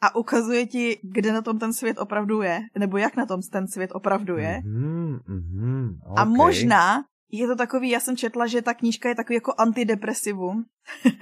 a 0.01 0.15
ukazuje 0.15 0.65
ti, 0.65 0.99
kde 1.03 1.33
na 1.33 1.41
tom 1.41 1.59
ten 1.59 1.73
svět 1.73 1.97
opravdu 1.99 2.41
je, 2.41 2.59
nebo 2.77 2.97
jak 2.97 3.15
na 3.15 3.25
tom 3.25 3.41
ten 3.51 3.67
svět 3.67 3.91
opravdu 3.93 4.37
je. 4.37 4.61
Mm-hmm, 4.65 5.19
mm-hmm, 5.19 5.97
okay. 6.05 6.15
A 6.17 6.25
možná 6.25 7.03
je 7.31 7.47
to 7.47 7.55
takový, 7.55 7.89
já 7.89 7.99
jsem 7.99 8.17
četla, 8.17 8.47
že 8.47 8.61
ta 8.61 8.73
knížka 8.73 9.09
je 9.09 9.15
takový 9.15 9.35
jako 9.35 9.53
antidepresivum 9.57 10.65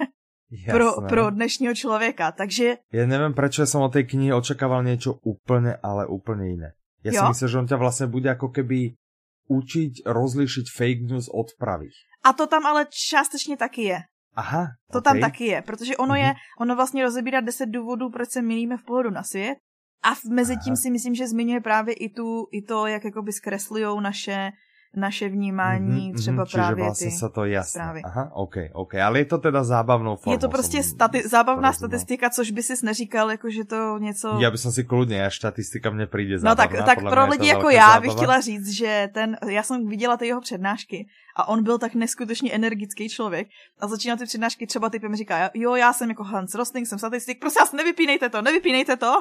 pro, 0.70 0.92
pro 1.08 1.30
dnešního 1.30 1.74
člověka, 1.74 2.32
takže... 2.32 2.76
Já 2.92 3.06
nevím, 3.06 3.34
proč 3.34 3.58
jsem 3.58 3.80
od 3.80 3.92
té 3.92 4.02
knihy 4.02 4.32
očekával 4.32 4.84
něco 4.84 5.12
úplně, 5.12 5.76
ale 5.82 6.06
úplně 6.06 6.48
jiné. 6.48 6.72
Já 7.04 7.12
si 7.12 7.28
myslím, 7.28 7.48
že 7.48 7.58
on 7.58 7.66
tě 7.66 7.76
vlastně 7.76 8.06
bude 8.06 8.28
jako 8.28 8.48
keby 8.48 8.90
učiť 9.48 10.04
rozlišiť 10.06 10.66
fake 10.76 11.02
news 11.08 11.28
od 11.32 11.56
pravých. 11.58 11.96
A 12.24 12.32
to 12.32 12.46
tam 12.46 12.66
ale 12.66 12.86
částečně 12.90 13.56
taky 13.56 13.82
je. 13.82 13.98
Aha, 14.36 14.66
To 14.92 14.98
okay. 14.98 15.12
tam 15.12 15.20
taky 15.20 15.44
je, 15.44 15.62
protože 15.62 15.96
ono 15.96 16.14
mm-hmm. 16.14 16.26
je, 16.26 16.34
ono 16.60 16.76
vlastně 16.76 17.02
rozebírá 17.02 17.40
deset 17.40 17.66
důvodů, 17.66 18.10
proč 18.10 18.30
se 18.30 18.42
milíme 18.42 18.76
v 18.76 18.84
pohledu 18.84 19.10
na 19.10 19.22
svět. 19.22 19.58
A 20.04 20.08
mezi 20.30 20.56
tím 20.56 20.76
si 20.76 20.90
myslím, 20.90 21.14
že 21.14 21.28
zmiňuje 21.28 21.60
právě 21.60 21.94
i, 21.94 22.08
tu, 22.08 22.46
i 22.52 22.62
to, 22.62 22.86
jak 22.86 23.04
jakoby 23.04 23.32
zkreslujou 23.32 24.00
naše 24.00 24.50
naše 24.96 25.28
vnímání, 25.28 26.12
mm-hmm, 26.12 26.16
třeba 26.16 26.44
čiže 26.44 26.58
právě 26.58 26.84
vlastně 26.84 27.06
ty 27.06 27.16
se 27.16 27.28
to 27.28 27.44
jasné. 27.44 27.80
Zprávy. 27.82 28.02
Aha, 28.04 28.30
OK, 28.32 28.54
OK, 28.72 28.94
ale 28.94 29.18
je 29.18 29.24
to 29.24 29.38
teda 29.38 29.64
zábavnou 29.64 30.16
formou. 30.16 30.34
Je 30.34 30.38
to 30.38 30.48
prostě 30.48 30.78
stati- 30.80 31.28
zábavná 31.28 31.72
statistika, 31.72 32.30
což 32.30 32.50
by 32.50 32.62
si 32.62 32.86
neříkal, 32.86 33.30
jako 33.30 33.50
že 33.50 33.64
to 33.64 33.98
něco... 33.98 34.38
Já 34.40 34.50
bych 34.50 34.60
si 34.60 34.84
kludně, 34.84 35.26
až 35.26 35.36
statistika 35.36 35.90
mě 35.90 36.06
přijde 36.06 36.36
No 36.42 36.56
tak, 36.56 36.70
tak 36.86 36.98
pro 36.98 37.26
lidi 37.26 37.48
jako 37.48 37.70
já 37.70 37.86
zábava. 37.86 38.00
bych 38.00 38.12
chtěla 38.12 38.40
říct, 38.40 38.68
že 38.68 39.08
ten, 39.14 39.36
já 39.48 39.62
jsem 39.62 39.88
viděla 39.88 40.16
ty 40.16 40.26
jeho 40.26 40.40
přednášky 40.40 41.06
a 41.36 41.48
on 41.48 41.62
byl 41.62 41.78
tak 41.78 41.94
neskutečně 41.94 42.52
energický 42.52 43.08
člověk 43.08 43.48
a 43.80 43.88
začínal 43.88 44.16
ty 44.16 44.24
přednášky 44.24 44.66
třeba 44.66 44.90
typem 44.90 45.16
říká, 45.16 45.50
jo, 45.54 45.74
já 45.74 45.92
jsem 45.92 46.08
jako 46.08 46.24
Hans 46.24 46.54
Rosling, 46.54 46.86
jsem 46.86 46.98
statistik, 46.98 47.40
prosím 47.40 47.60
vás, 47.60 47.72
nevypínejte 47.72 48.28
to, 48.28 48.42
nevypínejte 48.42 48.96
to. 48.96 49.12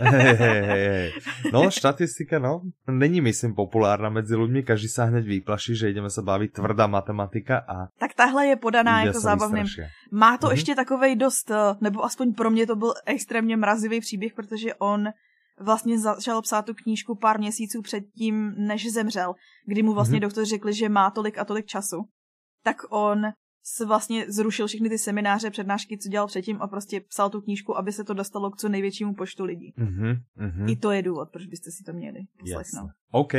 Hey, 0.00 0.34
hey, 0.34 0.60
hey. 0.62 1.12
No, 1.52 1.70
statistika, 1.70 2.38
no, 2.38 2.60
není 2.88 3.20
myslím 3.20 3.54
populárna 3.54 4.08
mezi 4.08 4.36
lidmi, 4.36 4.62
každý 4.62 4.88
se 4.88 5.04
hned 5.04 5.24
vyplaší, 5.24 5.76
že 5.76 5.88
jdeme 5.88 6.10
se 6.10 6.22
bavit 6.22 6.52
tvrdá 6.52 6.86
matematika 6.86 7.58
a... 7.58 7.86
Tak 7.98 8.14
tahle 8.14 8.46
je 8.46 8.56
podaná 8.56 9.02
jako 9.02 9.20
zábavným. 9.20 9.66
Má 10.12 10.38
to 10.38 10.46
mm-hmm. 10.46 10.50
ještě 10.50 10.74
takovej 10.74 11.16
dost, 11.16 11.50
eh, 11.50 11.56
nebo 11.80 12.04
aspoň 12.04 12.34
pro 12.34 12.50
mě 12.50 12.66
to 12.66 12.76
byl 12.76 12.94
extrémně 13.06 13.56
mrazivý 13.56 14.00
příběh, 14.00 14.32
protože 14.34 14.74
on 14.74 15.08
vlastně 15.60 15.98
začal 15.98 16.42
psát 16.42 16.66
tu 16.66 16.74
knížku 16.74 17.14
pár 17.14 17.38
měsíců 17.38 17.82
předtím, 17.82 18.54
než 18.56 18.92
zemřel, 18.92 19.34
kdy 19.66 19.82
mu 19.82 19.94
vlastně 19.94 20.18
mm-hmm. 20.18 20.22
doktor 20.22 20.44
řekli, 20.44 20.74
že 20.74 20.88
má 20.88 21.10
tolik 21.10 21.38
a 21.38 21.44
tolik 21.44 21.66
času. 21.66 21.96
Tak 22.62 22.76
on 22.90 23.22
vlastně 23.86 24.26
zrušil 24.28 24.66
všechny 24.66 24.88
ty 24.88 24.98
semináře, 24.98 25.50
přednášky, 25.50 25.98
co 25.98 26.08
dělal 26.08 26.26
předtím 26.26 26.62
a 26.62 26.68
prostě 26.68 27.00
psal 27.00 27.30
tu 27.30 27.40
knížku, 27.40 27.76
aby 27.76 27.92
se 27.92 28.04
to 28.04 28.14
dostalo 28.14 28.50
k 28.50 28.56
co 28.56 28.68
největšímu 28.68 29.14
počtu 29.14 29.44
lidí. 29.44 29.74
Uh-huh. 29.78 30.70
I 30.70 30.76
to 30.76 30.90
je 30.90 31.02
důvod, 31.02 31.28
proč 31.32 31.46
byste 31.46 31.70
si 31.70 31.84
to 31.84 31.92
měli 31.92 32.20
poslechnout. 32.38 32.90
OK. 33.10 33.32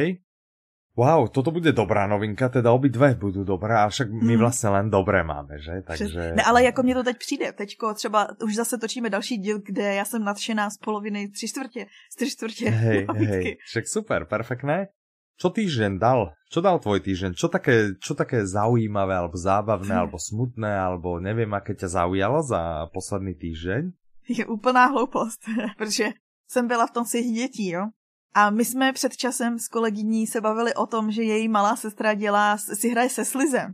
Wow, 0.95 1.27
toto 1.27 1.51
bude 1.51 1.75
dobrá 1.75 2.07
novinka, 2.07 2.49
teda 2.49 2.71
obidve 2.71 3.15
budou 3.19 3.43
dobré, 3.43 3.75
a 3.75 3.89
však 3.89 4.11
my 4.11 4.33
hmm. 4.33 4.39
vlastně 4.39 4.69
len 4.69 4.89
dobré 4.89 5.23
máme, 5.23 5.59
že? 5.59 5.71
Takže... 5.87 6.31
Ne, 6.35 6.43
ale 6.43 6.63
jako 6.63 6.83
mě 6.83 6.95
to 6.95 7.03
teď 7.03 7.17
přijde, 7.17 7.51
teďko 7.51 7.93
třeba 7.93 8.27
už 8.43 8.55
zase 8.55 8.77
točíme 8.77 9.09
další 9.09 9.37
díl, 9.37 9.59
kde 9.65 9.93
já 9.93 10.05
jsem 10.05 10.23
nadšená 10.23 10.69
z 10.69 10.77
poloviny 10.77 11.27
tři 11.27 11.47
čtvrtě, 11.47 11.85
z 12.11 12.15
tři 12.15 12.31
čtvrtě. 12.31 12.69
Hej, 12.69 13.07
hej, 13.15 13.57
však 13.67 13.87
super, 13.87 14.25
perfektné. 14.25 14.87
Čo 15.35 15.51
týždeň 15.51 15.99
dal? 15.99 16.31
Čo 16.47 16.63
dal 16.63 16.79
tvoj 16.79 17.03
týždeň? 17.03 17.35
Čo 17.35 17.51
také, 17.51 17.99
čo 17.99 18.15
také 18.15 18.47
zaujímavé, 18.47 19.19
alebo 19.19 19.35
zábavné, 19.35 19.91
hm. 19.91 19.99
alebo 19.99 20.15
smutné, 20.15 20.71
alebo 20.71 21.19
nevím, 21.19 21.51
aké 21.51 21.75
ťa 21.75 21.91
zaujalo 21.91 22.39
za 22.39 22.87
posledný 22.95 23.35
týždeň? 23.35 23.91
Je 24.31 24.47
úplná 24.47 24.87
hloupost, 24.95 25.43
protože 25.77 26.15
jsem 26.47 26.67
byla 26.67 26.87
v 26.87 26.91
tom 26.91 27.05
svých 27.05 27.35
dětí, 27.35 27.69
jo. 27.75 27.91
A 28.35 28.49
my 28.49 28.65
jsme 28.65 28.93
před 28.93 29.17
časem 29.17 29.59
s 29.59 29.67
kolegyní 29.67 30.27
se 30.27 30.41
bavili 30.41 30.73
o 30.73 30.85
tom, 30.85 31.11
že 31.11 31.23
její 31.23 31.47
malá 31.47 31.75
sestra 31.75 32.13
dělá, 32.13 32.57
si 32.57 32.89
hraje 32.89 33.09
se 33.09 33.25
slizem. 33.25 33.73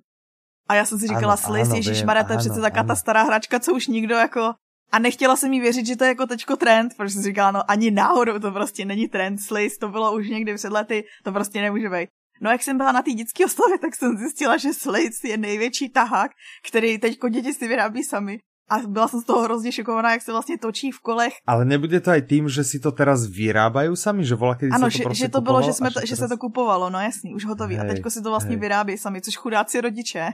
A 0.69 0.75
já 0.75 0.85
jsem 0.85 0.99
si 0.99 1.07
říkala, 1.07 1.37
sliz, 1.37 1.69
ježišmarja, 1.73 2.23
to 2.23 2.33
je 2.33 2.37
přece 2.37 2.61
taká 2.61 2.83
ta 2.83 2.95
stará 2.95 3.23
hračka, 3.23 3.59
co 3.59 3.73
už 3.73 3.87
nikdo 3.87 4.15
jako 4.15 4.53
a 4.91 4.99
nechtěla 4.99 5.35
jsem 5.35 5.53
jí 5.53 5.59
věřit, 5.59 5.85
že 5.85 5.95
to 5.95 6.03
je 6.03 6.07
jako 6.07 6.25
teďko 6.27 6.55
trend, 6.55 6.93
protože 6.97 7.13
jsem 7.13 7.23
říkala, 7.23 7.51
no 7.51 7.71
ani 7.71 7.91
náhodou 7.91 8.39
to 8.39 8.51
prostě 8.51 8.85
není 8.85 9.07
trend, 9.07 9.37
Slice, 9.37 9.75
to 9.79 9.89
bylo 9.89 10.15
už 10.15 10.29
někdy 10.29 10.55
před 10.55 10.71
lety, 10.71 11.03
to 11.23 11.31
prostě 11.31 11.61
nemůže 11.61 11.89
být. 11.89 12.09
No 12.41 12.51
jak 12.51 12.63
jsem 12.63 12.77
byla 12.77 12.91
na 12.91 13.01
té 13.01 13.11
dětské 13.11 13.45
oslavě, 13.45 13.79
tak 13.79 13.95
jsem 13.95 14.17
zjistila, 14.17 14.57
že 14.57 14.73
Slice 14.73 15.27
je 15.27 15.37
největší 15.37 15.89
tahák, 15.89 16.31
který 16.67 16.97
teďko 16.97 17.29
děti 17.29 17.53
si 17.53 17.67
vyrábí 17.67 18.03
sami 18.03 18.39
a 18.71 18.87
byla 18.87 19.07
jsem 19.07 19.21
z 19.21 19.23
toho 19.23 19.43
hrozně 19.43 19.71
šokovaná, 19.71 20.11
jak 20.11 20.21
se 20.21 20.31
vlastně 20.31 20.57
točí 20.57 20.91
v 20.91 20.99
kolech. 20.99 21.33
Ale 21.47 21.65
nebude 21.65 21.99
to 21.99 22.11
aj 22.11 22.21
tým, 22.21 22.47
že 22.49 22.63
si 22.63 22.79
to 22.79 22.91
teraz 22.91 23.27
vyrábají 23.27 23.91
sami, 23.99 24.23
že 24.23 24.35
vola, 24.35 24.55
ano, 24.71 24.87
to 24.87 24.89
že, 24.89 25.03
prostě 25.03 25.25
že 25.25 25.29
to 25.29 25.41
bylo, 25.41 25.61
že, 25.61 25.73
jsme 25.73 25.89
to, 25.89 25.93
teraz... 25.93 26.09
že 26.09 26.15
se 26.15 26.27
to 26.27 26.37
kupovalo, 26.37 26.89
no 26.89 26.99
jasný, 26.99 27.35
už 27.35 27.45
hotový. 27.45 27.75
Hej, 27.75 27.85
a 27.85 27.93
teďko 27.93 28.09
si 28.09 28.21
to 28.21 28.29
vlastně 28.29 28.55
hej. 28.55 28.59
vyrábí 28.59 28.97
sami, 28.97 29.21
což 29.21 29.35
chudáci 29.35 29.81
rodiče. 29.81 30.29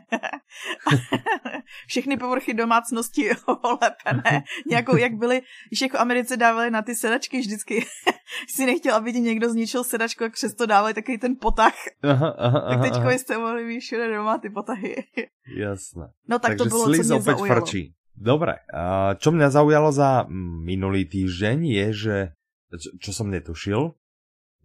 Všechny 1.88 2.18
povrchy 2.18 2.54
domácnosti 2.54 3.30
olepené. 3.62 4.44
Nějakou, 4.68 4.98
jak 4.98 5.14
byly, 5.14 5.42
když 5.70 5.82
jako 5.82 5.98
Americe 5.98 6.38
dávali 6.38 6.72
na 6.72 6.82
ty 6.82 6.96
sedačky 6.96 7.40
vždycky, 7.40 7.86
si 8.50 8.66
nechtěl, 8.66 8.96
aby 8.96 9.14
ti 9.14 9.20
někdo 9.20 9.50
zničil 9.50 9.84
sedačku, 9.84 10.24
jak 10.24 10.34
přesto 10.34 10.66
dávali 10.66 10.94
takový 10.94 11.18
ten 11.18 11.36
potah. 11.42 11.74
Aha, 12.04 12.36
aha, 12.38 12.66
tak 12.70 12.82
teďko 12.82 13.10
jste 13.10 13.38
mohli 13.38 13.66
mít 13.66 13.80
všude 13.80 14.16
doma 14.16 14.38
ty 14.38 14.50
potahy. 14.50 14.96
Jasné. 15.58 16.08
No 16.28 16.40
tak 16.40 16.50
Takže 16.50 16.64
to 16.64 16.66
bylo, 16.66 16.84
co 16.84 16.90
mě 16.90 17.04
zaujalo. 17.04 17.46
Frčí. 17.46 17.94
Dobre, 18.18 18.66
čo 19.22 19.30
mňa 19.30 19.48
zaujalo 19.54 19.94
za 19.94 20.26
minulý 20.66 21.06
týždeň 21.06 21.58
je, 21.62 21.88
že, 21.94 22.18
čo 22.98 23.14
som 23.14 23.30
netušil, 23.30 23.94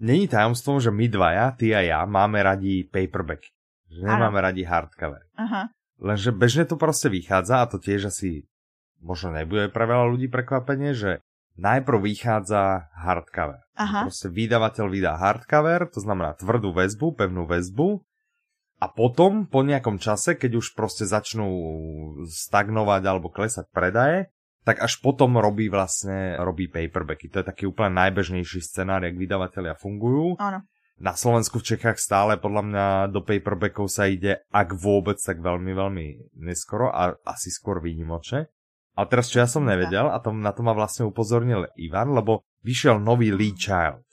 není 0.00 0.24
tajomstvom, 0.24 0.80
že 0.80 0.88
my 0.88 1.06
dvaja, 1.12 1.52
ty 1.60 1.76
a 1.76 1.84
ja, 1.84 2.00
máme 2.08 2.40
radi 2.40 2.88
paperback. 2.88 3.44
Že 3.92 4.08
nemáme 4.08 4.40
Aha. 4.40 4.46
radi 4.48 4.64
hardcover. 4.64 5.22
Aha. 5.36 5.68
Lenže 6.00 6.32
bežne 6.32 6.64
to 6.64 6.80
proste 6.80 7.12
vychádza 7.12 7.60
a 7.60 7.68
to 7.68 7.76
tiež 7.76 8.08
asi 8.08 8.48
možno 9.04 9.36
nebude 9.36 9.68
pre 9.68 9.84
veľa 9.84 10.08
ľudí 10.08 10.32
prekvapenie, 10.32 10.96
že 10.96 11.20
najprv 11.60 12.08
vychádza 12.08 12.88
hardcover. 12.96 13.60
Aha. 13.76 14.08
Proste 14.08 14.32
vydavateľ 14.32 14.86
vydá 14.88 15.20
hardcover, 15.20 15.92
to 15.92 16.00
znamená 16.00 16.32
tvrdú 16.40 16.72
väzbu, 16.72 17.20
pevnú 17.20 17.44
väzbu 17.44 18.00
a 18.82 18.90
potom, 18.90 19.46
po 19.46 19.62
nejakom 19.62 20.02
čase, 20.02 20.34
keď 20.34 20.58
už 20.58 20.74
proste 20.74 21.06
začnú 21.06 21.46
stagnovať 22.26 23.02
alebo 23.06 23.30
klesať 23.30 23.70
predaje, 23.70 24.26
tak 24.66 24.82
až 24.82 24.98
potom 24.98 25.38
robí 25.38 25.70
vlastne, 25.70 26.34
robí 26.42 26.66
paperbacky. 26.66 27.30
To 27.30 27.42
je 27.42 27.46
taký 27.46 27.64
úplne 27.70 27.94
najbežnejší 27.94 28.58
scenár, 28.58 29.06
jak 29.06 29.14
vydavatelia 29.14 29.78
fungujú. 29.78 30.34
Áno. 30.42 30.66
Na 30.98 31.14
Slovensku, 31.14 31.62
v 31.62 31.74
Čechách 31.74 31.98
stále 31.98 32.38
podľa 32.42 32.62
mňa 32.62 32.86
do 33.10 33.22
paperbackov 33.22 33.86
sa 33.86 34.10
ide, 34.10 34.42
ak 34.50 34.74
vôbec, 34.74 35.18
tak 35.18 35.38
veľmi, 35.38 35.70
veľmi 35.74 36.06
neskoro 36.42 36.90
a 36.90 37.14
asi 37.22 37.54
skôr 37.54 37.78
výnimočne. 37.78 38.50
A 38.98 39.06
teraz, 39.06 39.30
čo 39.30 39.42
ja 39.42 39.48
som 39.48 39.62
nevedel, 39.62 40.10
a 40.10 40.18
tom, 40.18 40.42
na 40.42 40.50
to 40.50 40.66
ma 40.66 40.74
vlastne 40.74 41.06
upozornil 41.06 41.70
Ivan, 41.78 42.18
lebo 42.18 42.42
vyšiel 42.66 42.98
nový 42.98 43.30
Lee 43.30 43.54
Child. 43.54 44.04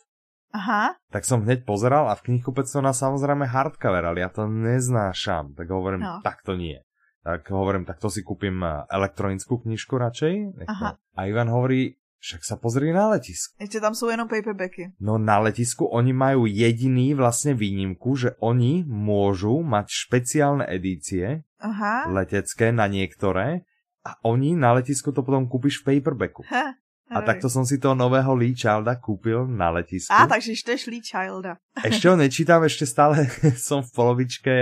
Aha. 0.49 0.97
Tak 1.13 1.25
som 1.25 1.45
hneď 1.45 1.61
pozeral 1.61 2.09
a 2.09 2.17
v 2.17 2.25
knihkupectve 2.33 2.81
na 2.81 2.93
samozrejme 2.93 3.45
hardcover, 3.45 4.01
ale 4.01 4.25
ja 4.25 4.29
to 4.33 4.49
neznášam. 4.49 5.53
Tak 5.53 5.69
hovorím, 5.69 6.01
no. 6.01 6.25
tak 6.25 6.41
to 6.41 6.57
nie. 6.57 6.81
Tak 7.21 7.45
hovorím, 7.53 7.85
tak 7.85 8.01
to 8.01 8.09
si 8.09 8.25
kúpim 8.25 8.57
eh, 8.65 8.87
elektronickú 8.89 9.61
knižku 9.61 9.93
radšej. 9.93 10.65
Aha. 10.65 10.97
A 10.97 11.19
Ivan 11.29 11.51
hovorí, 11.53 11.99
však 12.19 12.41
sa 12.43 12.55
pozri 12.59 12.91
na 12.91 13.15
letisku. 13.15 13.55
Ešte 13.55 13.79
tam 13.79 13.95
sú 13.95 14.11
jenom 14.11 14.27
paperbacky. 14.27 14.97
No 14.99 15.15
na 15.15 15.39
letisku 15.39 15.87
oni 15.87 16.11
majú 16.11 16.49
jediný 16.51 17.15
vlastne 17.15 17.55
výnimku, 17.55 18.15
že 18.19 18.35
oni 18.43 18.83
môžu 18.83 19.63
mať 19.63 19.87
špeciálne 19.87 20.67
edície 20.67 21.47
Aha. 21.63 22.11
letecké 22.11 22.75
na 22.75 22.91
niektoré 22.91 23.63
a 24.03 24.19
oni 24.27 24.55
na 24.55 24.75
letisku 24.75 25.15
to 25.15 25.23
potom 25.23 25.47
kúpiš 25.47 25.79
v 25.83 25.95
paperbacku. 25.95 26.43
Ha. 26.51 26.75
A 27.09 27.25
takto 27.25 27.49
som 27.49 27.65
si 27.65 27.81
toho 27.81 27.97
nového 27.97 28.37
Lee 28.37 28.53
Childa 28.53 28.93
kúpil 29.01 29.49
na 29.49 29.73
letisku. 29.73 30.13
A, 30.13 30.29
takže 30.29 30.53
čteš 30.53 30.93
Lee 30.93 31.01
Childa. 31.01 31.57
ešte 31.81 32.05
ho 32.05 32.13
nečítam, 32.13 32.61
ešte 32.61 32.85
stále 32.85 33.25
som 33.57 33.81
v 33.81 33.89
polovičke 33.89 34.53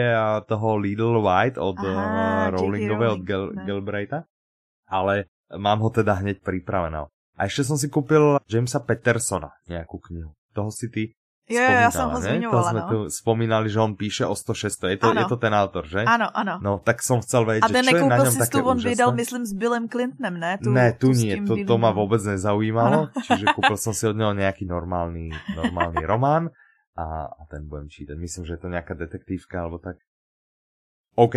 toho 0.48 0.80
Little 0.80 1.20
White 1.20 1.60
od 1.60 1.76
Aha, 1.84 2.48
uh, 2.48 2.56
Rowlingovej, 2.56 3.10
od 3.20 3.22
Gel- 3.28 3.54
Gelbraita. 3.68 4.24
Ale 4.88 5.28
mám 5.52 5.84
ho 5.84 5.92
teda 5.92 6.24
hneď 6.24 6.40
pripraveného. 6.40 7.12
A 7.38 7.46
ešte 7.46 7.68
som 7.68 7.76
si 7.76 7.92
kúpil 7.92 8.40
Jamesa 8.48 8.80
Petersona, 8.82 9.52
nejakú 9.68 10.00
knihu. 10.08 10.32
Toho 10.56 10.72
si 10.72 10.88
ty 10.90 11.04
Jo, 11.50 11.62
jo, 11.62 11.72
já 11.72 11.92
jsem 11.92 12.10
ho 12.10 12.22
zmiňovala, 12.22 12.64
To 12.64 12.70
jsme 12.70 12.80
no. 12.80 12.88
tu 12.88 13.10
spomínali, 13.10 13.70
že 13.70 13.80
on 13.80 13.96
píše 13.96 14.26
o 14.26 14.36
106, 14.36 14.84
je 14.84 14.98
to, 14.98 15.14
je 15.16 15.26
to 15.26 15.38
ten 15.38 15.56
autor, 15.56 15.88
že? 15.88 16.04
Ano, 16.04 16.28
ano. 16.38 16.60
No, 16.64 16.80
tak 16.84 17.04
jsem 17.04 17.22
chcel 17.22 17.46
vědět, 17.46 17.64
A 17.64 17.68
ten 17.68 17.86
čo 17.88 17.96
je 17.96 18.04
na 18.04 18.18
něm 18.18 18.32
si 18.32 18.50
tu 18.52 18.64
on 18.64 18.78
vydal, 18.78 19.12
myslím, 19.16 19.46
s 19.46 19.54
Billem 19.54 19.90
Clintonem, 19.90 20.40
ne? 20.40 20.58
Tu, 20.64 20.72
ne, 20.72 20.94
tu, 20.94 21.08
tu 21.08 21.14
nie, 21.14 21.42
to, 21.48 21.56
to 21.68 21.78
ma 21.78 21.92
vůbec 21.92 22.24
nezaujímalo, 22.24 23.00
ano. 23.00 23.10
čiže 23.28 23.46
koupil 23.56 23.78
jsem 23.78 23.94
si 23.94 24.08
od 24.08 24.16
něho 24.18 24.34
nějaký 24.34 24.66
normální, 24.66 25.30
normální 25.56 26.06
román 26.06 26.50
a, 26.98 27.04
a 27.24 27.46
ten 27.52 27.68
budem 27.68 27.90
čítať. 27.90 28.18
Myslím, 28.18 28.46
že 28.46 28.54
je 28.54 28.58
to 28.58 28.68
nějaká 28.68 28.94
detektívka, 28.94 29.62
alebo 29.62 29.78
tak. 29.78 29.96
OK, 31.16 31.36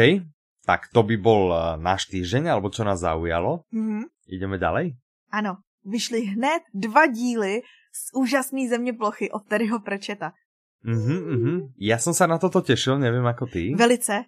tak 0.67 0.93
to 0.93 1.03
by 1.03 1.17
bol 1.17 1.55
eh, 1.55 1.77
náš 1.81 2.11
týždeň, 2.11 2.53
alebo 2.53 2.69
čo 2.69 2.85
nás 2.85 3.01
zaujalo. 3.01 3.65
Mm 3.73 3.85
-hmm. 3.89 4.05
Ideme 4.29 4.59
ďalej? 4.59 4.97
Ano, 5.33 5.57
vyšly 5.85 6.37
hned 6.37 6.63
dva 6.75 7.07
díly 7.07 7.63
z 7.93 8.15
úžasný 8.15 8.69
země 8.69 8.93
plochy 8.93 9.31
od 9.31 9.43
Terryho 9.45 9.81
Prečeta. 9.81 10.33
Mhm, 10.83 11.17
mhm. 11.17 11.61
Já 11.79 11.99
jsem 11.99 12.15
se 12.15 12.27
na 12.27 12.39
toto 12.39 12.61
těšil, 12.61 12.99
nevím 12.99 13.25
jako 13.25 13.47
ty. 13.47 13.75
Velice. 13.75 14.25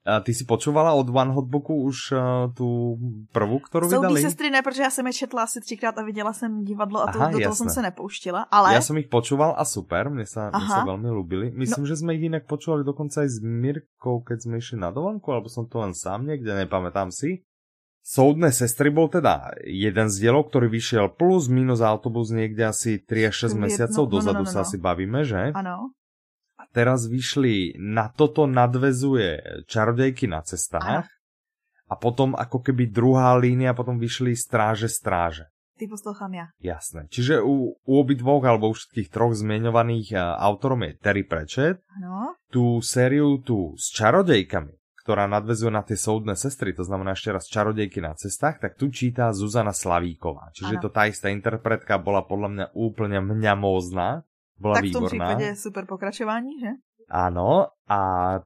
A 0.00 0.24
ty 0.24 0.32
si 0.32 0.48
počúvala 0.48 0.96
od 0.96 1.12
One 1.12 1.36
Hotbooku 1.36 1.76
už 1.84 2.16
uh, 2.16 2.48
tu 2.56 2.96
prvú, 3.36 3.60
kterou 3.60 3.84
Soudí 3.84 4.00
vydali? 4.00 4.22
sestry 4.22 4.50
ne, 4.50 4.62
protože 4.62 4.82
já 4.82 4.90
jsem 4.90 5.06
je 5.06 5.12
četla 5.12 5.42
asi 5.42 5.60
třikrát 5.60 5.98
a 5.98 6.02
viděla 6.02 6.32
jsem 6.32 6.64
divadlo 6.64 7.02
a 7.02 7.12
to, 7.12 7.20
Aha, 7.20 7.30
do 7.30 7.38
toho 7.38 7.40
jasné. 7.40 7.56
jsem 7.56 7.68
se 7.70 7.82
nepouštila, 7.82 8.42
ale... 8.50 8.74
Já 8.74 8.80
jsem 8.80 8.96
ich 8.96 9.08
počúval 9.08 9.54
a 9.58 9.64
super, 9.64 10.08
mne 10.08 10.24
sa, 10.24 10.48
mne 10.48 10.68
sa 10.72 10.88
veľmi 10.88 11.10
ľúbili. 11.12 11.52
Myslím, 11.52 11.84
no. 11.84 11.88
že 11.92 12.00
jsme 12.00 12.16
ich 12.16 12.24
inak 12.32 12.48
počúvali 12.48 12.80
dokonce 12.80 13.20
aj 13.20 13.28
s 13.28 13.38
Mirkou, 13.44 14.24
keď 14.24 14.38
sme 14.40 14.56
išli 14.56 14.80
na 14.80 14.88
dovolenku, 14.88 15.28
alebo 15.36 15.52
som 15.52 15.68
to 15.68 15.84
len 15.84 15.92
sám 15.92 16.24
niekde, 16.24 16.48
nepamätám 16.48 17.12
si. 17.12 17.44
Soudné 18.10 18.50
sestry 18.50 18.90
bol 18.90 19.06
teda 19.06 19.54
jeden 19.62 20.10
z 20.10 20.26
dielov, 20.26 20.50
ktorý 20.50 20.66
vyšiel 20.66 21.14
plus 21.14 21.46
minus 21.46 21.78
autobus 21.78 22.34
niekde 22.34 22.66
asi 22.66 22.98
3 22.98 23.30
až 23.30 23.54
6 23.54 23.54
mesiacov 23.54 24.02
no, 24.02 24.10
dozadu 24.10 24.42
no, 24.42 24.46
no, 24.46 24.50
no, 24.50 24.54
sa 24.58 24.60
no. 24.60 24.64
asi 24.66 24.76
bavíme, 24.82 25.22
že? 25.22 25.54
Ano. 25.54 25.94
A 26.58 26.66
teraz 26.74 27.06
vyšli, 27.06 27.78
na 27.78 28.10
toto 28.10 28.50
nadvezuje 28.50 29.62
Čarodejky 29.70 30.26
na 30.26 30.42
cestách. 30.42 31.06
Ano. 31.06 31.18
A 31.86 31.94
potom 31.94 32.34
ako 32.34 32.58
keby 32.66 32.90
druhá 32.90 33.30
línia, 33.38 33.78
potom 33.78 33.94
vyšli 33.94 34.34
Stráže 34.34 34.90
stráže. 34.90 35.46
Ty 35.78 35.86
poslouchám 35.86 36.34
ja. 36.34 36.46
Jasné. 36.58 37.06
Čiže 37.14 37.46
u, 37.46 37.78
u 37.78 37.92
obidvoch 37.94 38.42
alebo 38.42 38.68
u 38.68 38.74
všetkých 38.74 39.06
troch 39.06 39.38
zmienovaných 39.38 40.18
autorom 40.18 40.82
je 40.82 40.98
Terry 40.98 41.22
Pratchett. 41.22 41.78
Ano. 42.02 42.34
Tú 42.50 42.82
sériu 42.82 43.38
tu 43.38 43.78
s 43.78 43.94
čarodejkami 43.94 44.79
ktorá 45.10 45.26
nadvezuje 45.26 45.74
na 45.74 45.82
tie 45.82 45.98
soudné 45.98 46.38
sestry, 46.38 46.70
to 46.70 46.86
znamená 46.86 47.18
ešte 47.18 47.34
raz 47.34 47.50
čarodejky 47.50 47.98
na 47.98 48.14
cestách, 48.14 48.62
tak 48.62 48.78
tu 48.78 48.94
čítá 48.94 49.34
Zuzana 49.34 49.74
Slavíková. 49.74 50.54
Čiže 50.54 50.78
ano. 50.78 50.82
to 50.86 50.88
tá 50.94 51.10
istá 51.10 51.34
interpretka 51.34 51.98
bola 51.98 52.22
podľa 52.22 52.48
mňa 52.54 52.66
úplne 52.78 53.18
mňamózna. 53.18 54.22
Bola 54.54 54.78
tak 54.78 54.86
výborná. 54.86 54.94
Tak 54.94 55.02
v 55.02 55.10
tom 55.10 55.10
prípade 55.10 55.46
super 55.58 55.84
pokračování, 55.90 56.52
že? 56.62 56.70
Áno, 57.10 57.74
a 57.90 58.00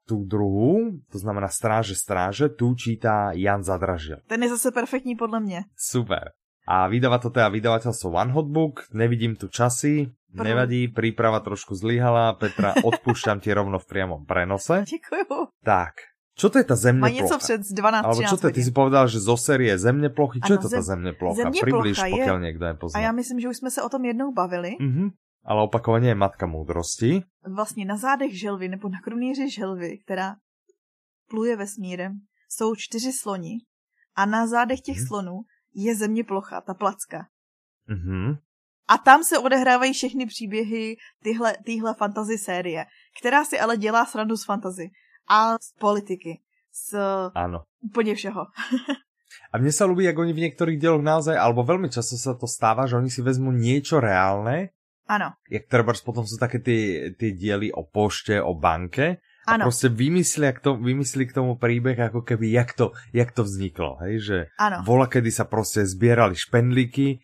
tu 0.09 0.25
druhú, 0.25 0.97
to 1.13 1.21
znamená 1.21 1.53
Stráže 1.53 1.93
stráže, 1.93 2.49
tu 2.49 2.73
čítá 2.73 3.29
Jan 3.37 3.61
Zadražil. 3.61 4.25
Ten 4.25 4.41
je 4.41 4.57
zase 4.57 4.73
perfektní 4.73 5.13
podle 5.13 5.37
mě. 5.37 5.69
Super. 5.77 6.33
A 6.65 6.89
vydáva 6.89 7.21
to 7.21 7.29
teda 7.29 7.53
vydavateľstvo 7.53 8.09
One 8.09 8.33
Hot 8.33 8.49
Book, 8.49 8.89
nevidím 8.89 9.37
tu 9.37 9.53
časy, 9.53 10.09
Prv. 10.33 10.41
nevadí, 10.41 10.89
príprava 10.89 11.37
trošku 11.45 11.77
zlyhala, 11.77 12.33
Petra, 12.41 12.73
odpúšťam 12.81 13.37
ti 13.37 13.53
rovno 13.53 13.77
v 13.77 13.85
priamom 13.85 14.25
prenose. 14.25 14.81
Děkuju. 14.89 15.53
Tak, 15.61 16.14
Čo 16.35 16.49
to 16.49 16.57
je 16.57 16.63
ta 16.63 16.75
země 16.75 17.01
Mají 17.01 17.15
něco 17.15 17.37
před 17.37 17.61
12 17.71 18.05
Alebo 18.05 18.23
čo 18.23 18.37
to 18.37 18.47
je? 18.47 18.53
Ty 18.53 18.63
si 18.63 18.71
povedal, 18.71 19.07
že 19.07 19.23
zo 19.23 19.37
série 19.39 19.71
země 19.79 20.09
plochy. 20.09 20.43
Čo 20.43 20.51
ano, 20.51 20.53
je 20.53 20.59
to 20.59 20.69
ta 20.69 20.81
země 20.81 21.13
plocha? 21.13 21.35
Země 21.35 21.61
Přibliž, 21.63 21.97
plocha 21.99 22.09
pokud 22.11 22.39
někdo 22.43 22.65
nepozná. 22.65 22.99
A 22.99 23.03
já 23.03 23.11
myslím, 23.11 23.39
že 23.39 23.49
už 23.49 23.57
jsme 23.57 23.71
se 23.71 23.81
o 23.81 23.89
tom 23.89 24.05
jednou 24.05 24.33
bavili. 24.33 24.75
Mm-hmm. 24.79 25.11
Ale 25.45 25.63
opakovaně 25.63 26.07
je 26.07 26.15
matka 26.15 26.45
moudrosti. 26.45 27.23
Vlastně 27.55 27.85
na 27.85 27.97
zádech 27.97 28.39
želvy, 28.39 28.67
nebo 28.67 28.89
na 28.89 28.99
krunýři 29.01 29.49
želvy, 29.49 29.97
která 29.97 30.35
pluje 31.29 31.55
vesmírem, 31.55 32.11
jsou 32.49 32.75
čtyři 32.75 33.13
sloni. 33.13 33.57
A 34.15 34.25
na 34.25 34.47
zádech 34.47 34.81
těch 34.81 34.97
mm-hmm. 34.97 35.07
slonů 35.07 35.39
je 35.75 35.95
země 35.95 36.23
plocha, 36.23 36.61
ta 36.61 36.73
placka. 36.73 37.27
Mm-hmm. 37.89 38.37
A 38.87 38.97
tam 38.97 39.23
se 39.23 39.39
odehrávají 39.39 39.93
všechny 39.93 40.25
příběhy 40.25 40.95
tyhle, 41.23 41.57
tyhle 41.65 41.93
fantasy 41.93 42.37
série, 42.37 42.85
která 43.19 43.45
si 43.45 43.59
ale 43.59 43.77
dělá 43.77 44.05
srandu 44.05 44.37
z 44.37 44.45
fantasy 44.45 44.89
a 45.27 45.57
z 45.57 45.73
politiky, 45.79 46.39
z 46.73 46.95
ano. 47.35 47.63
úplně 47.81 48.15
všeho. 48.15 48.45
a 49.53 49.57
mně 49.57 49.71
se 49.71 49.85
líbí, 49.85 50.03
jak 50.03 50.17
oni 50.17 50.33
v 50.33 50.37
některých 50.39 50.79
děloch 50.79 51.01
naozaj, 51.01 51.37
alebo 51.37 51.63
velmi 51.63 51.89
často 51.89 52.17
se 52.17 52.35
to 52.35 52.47
stává, 52.47 52.87
že 52.87 52.95
oni 52.95 53.09
si 53.09 53.21
vezmu 53.21 53.51
něco 53.51 53.99
reálné, 53.99 54.69
ano. 55.07 55.37
Jak 55.51 55.63
třeba 55.67 55.93
potom 56.05 56.27
jsou 56.27 56.37
také 56.37 56.59
ty, 56.59 57.09
ty 57.19 57.31
diely 57.31 57.71
o 57.71 57.83
poště, 57.83 58.41
o 58.41 58.53
banke, 58.53 59.17
a 59.47 59.51
ano. 59.53 59.63
prostě 59.63 59.89
vymyslí, 59.89 60.43
jak 60.43 60.59
to, 60.59 60.75
vymyslí 60.75 61.27
k 61.27 61.33
tomu 61.33 61.55
príbeh, 61.55 61.97
jako 61.97 62.21
keby, 62.21 62.51
jak 62.51 62.73
to, 62.73 62.91
jak 63.13 63.31
to 63.31 63.43
vzniklo, 63.43 63.95
hej, 63.95 64.19
že 64.19 64.45
ano. 64.59 64.81
vola, 64.85 65.07
kedy 65.07 65.31
sa 65.31 65.45
prostě 65.45 65.85
zbierali 65.85 66.35
špendlíky, 66.35 67.19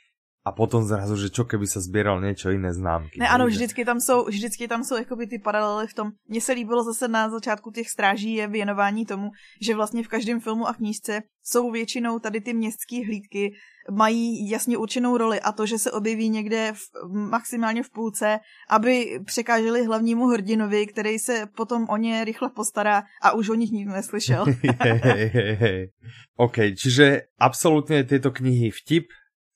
a 0.46 0.52
potom 0.52 0.82
zrazu, 0.84 1.16
že 1.18 1.30
čo 1.30 1.46
keby 1.46 1.68
se 1.68 1.82
sbíral 1.82 2.22
něco 2.22 2.50
jiné 2.50 2.74
známky. 2.74 3.20
Ne, 3.20 3.30
ano, 3.30 3.46
vždycky 3.46 3.86
tam 3.86 4.00
jsou, 4.00 4.26
vždycky 4.26 4.68
tam 4.68 4.84
jsou 4.84 4.98
jakoby 4.98 5.28
ty 5.28 5.40
paralely 5.40 5.88
v 5.88 5.94
tom. 5.94 6.12
Mně 6.28 6.42
se 6.42 6.54
líbilo 6.54 6.84
zase 6.84 7.08
na 7.08 7.30
začátku 7.30 7.72
těch 7.72 7.90
stráží 7.90 8.34
je 8.34 8.48
věnování 8.48 9.06
tomu, 9.06 9.30
že 9.62 9.76
vlastně 9.76 10.04
v 10.04 10.08
každém 10.08 10.40
filmu 10.40 10.68
a 10.68 10.74
knížce 10.74 11.22
jsou 11.44 11.72
většinou 11.72 12.20
tady 12.20 12.42
ty 12.42 12.54
městské 12.54 13.06
hlídky, 13.06 13.54
mají 13.92 14.50
jasně 14.50 14.78
určenou 14.78 15.18
roli 15.18 15.40
a 15.40 15.52
to, 15.52 15.66
že 15.66 15.78
se 15.78 15.92
objeví 15.92 16.30
někde 16.30 16.74
v, 16.74 17.14
maximálně 17.14 17.84
v 17.84 17.90
půlce, 17.90 18.40
aby 18.70 19.20
překáželi 19.26 19.86
hlavnímu 19.86 20.28
hrdinovi, 20.28 20.88
který 20.88 21.20
se 21.20 21.46
potom 21.56 21.86
o 21.90 21.98
ně 21.98 22.24
rychle 22.24 22.50
postará 22.50 23.04
a 23.22 23.32
už 23.32 23.50
o 23.50 23.54
nich 23.54 23.72
nikdo 23.72 23.92
neslyšel. 23.92 24.46
hey, 24.80 25.00
hey, 25.04 25.56
hey. 25.56 25.88
OK, 26.36 26.56
čiže 26.78 27.22
absolutně 27.40 28.04
tyto 28.04 28.32
knihy 28.32 28.72
vtip, 28.72 29.06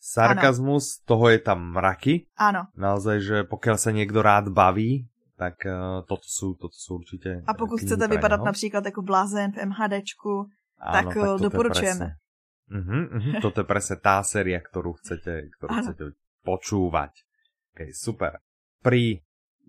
sarkazmus, 0.05 0.85
ano. 0.97 1.03
toho 1.05 1.25
je 1.29 1.39
tam 1.39 1.59
mraky. 1.74 2.29
Ano. 2.38 2.67
Naozaj, 2.77 3.21
že 3.21 3.43
pokud 3.43 3.77
se 3.77 3.91
někdo 3.91 4.21
rád 4.21 4.47
baví, 4.47 5.07
tak 5.38 5.53
uh, 5.65 6.05
toto 6.05 6.24
jsou, 6.25 6.53
toto 6.53 6.74
jsou 6.77 6.95
určitě 6.95 7.43
A 7.47 7.53
pokud 7.53 7.81
chcete 7.81 8.07
vypadat 8.07 8.43
například 8.43 8.85
jako 8.85 9.01
blázen 9.01 9.51
v 9.51 9.65
MHDčku, 9.65 10.45
ano, 10.79 10.93
tak, 10.93 11.05
tak 11.05 11.17
eh, 11.17 11.41
doporučujeme. 11.41 12.15
Uh 12.71 12.77
-huh, 12.77 13.15
uh 13.15 13.21
-huh. 13.21 13.41
Toto 13.41 13.62
je 13.62 13.63
presne 13.63 13.95
tá 13.95 14.24
séria, 14.24 14.57
ktorú 14.57 14.93
chcete, 14.97 15.53
ktorú 15.53 15.69
chcete 15.81 16.03
počúvať. 16.41 17.13
Okay, 17.74 17.93
super. 17.93 18.41
Pri 18.81 19.21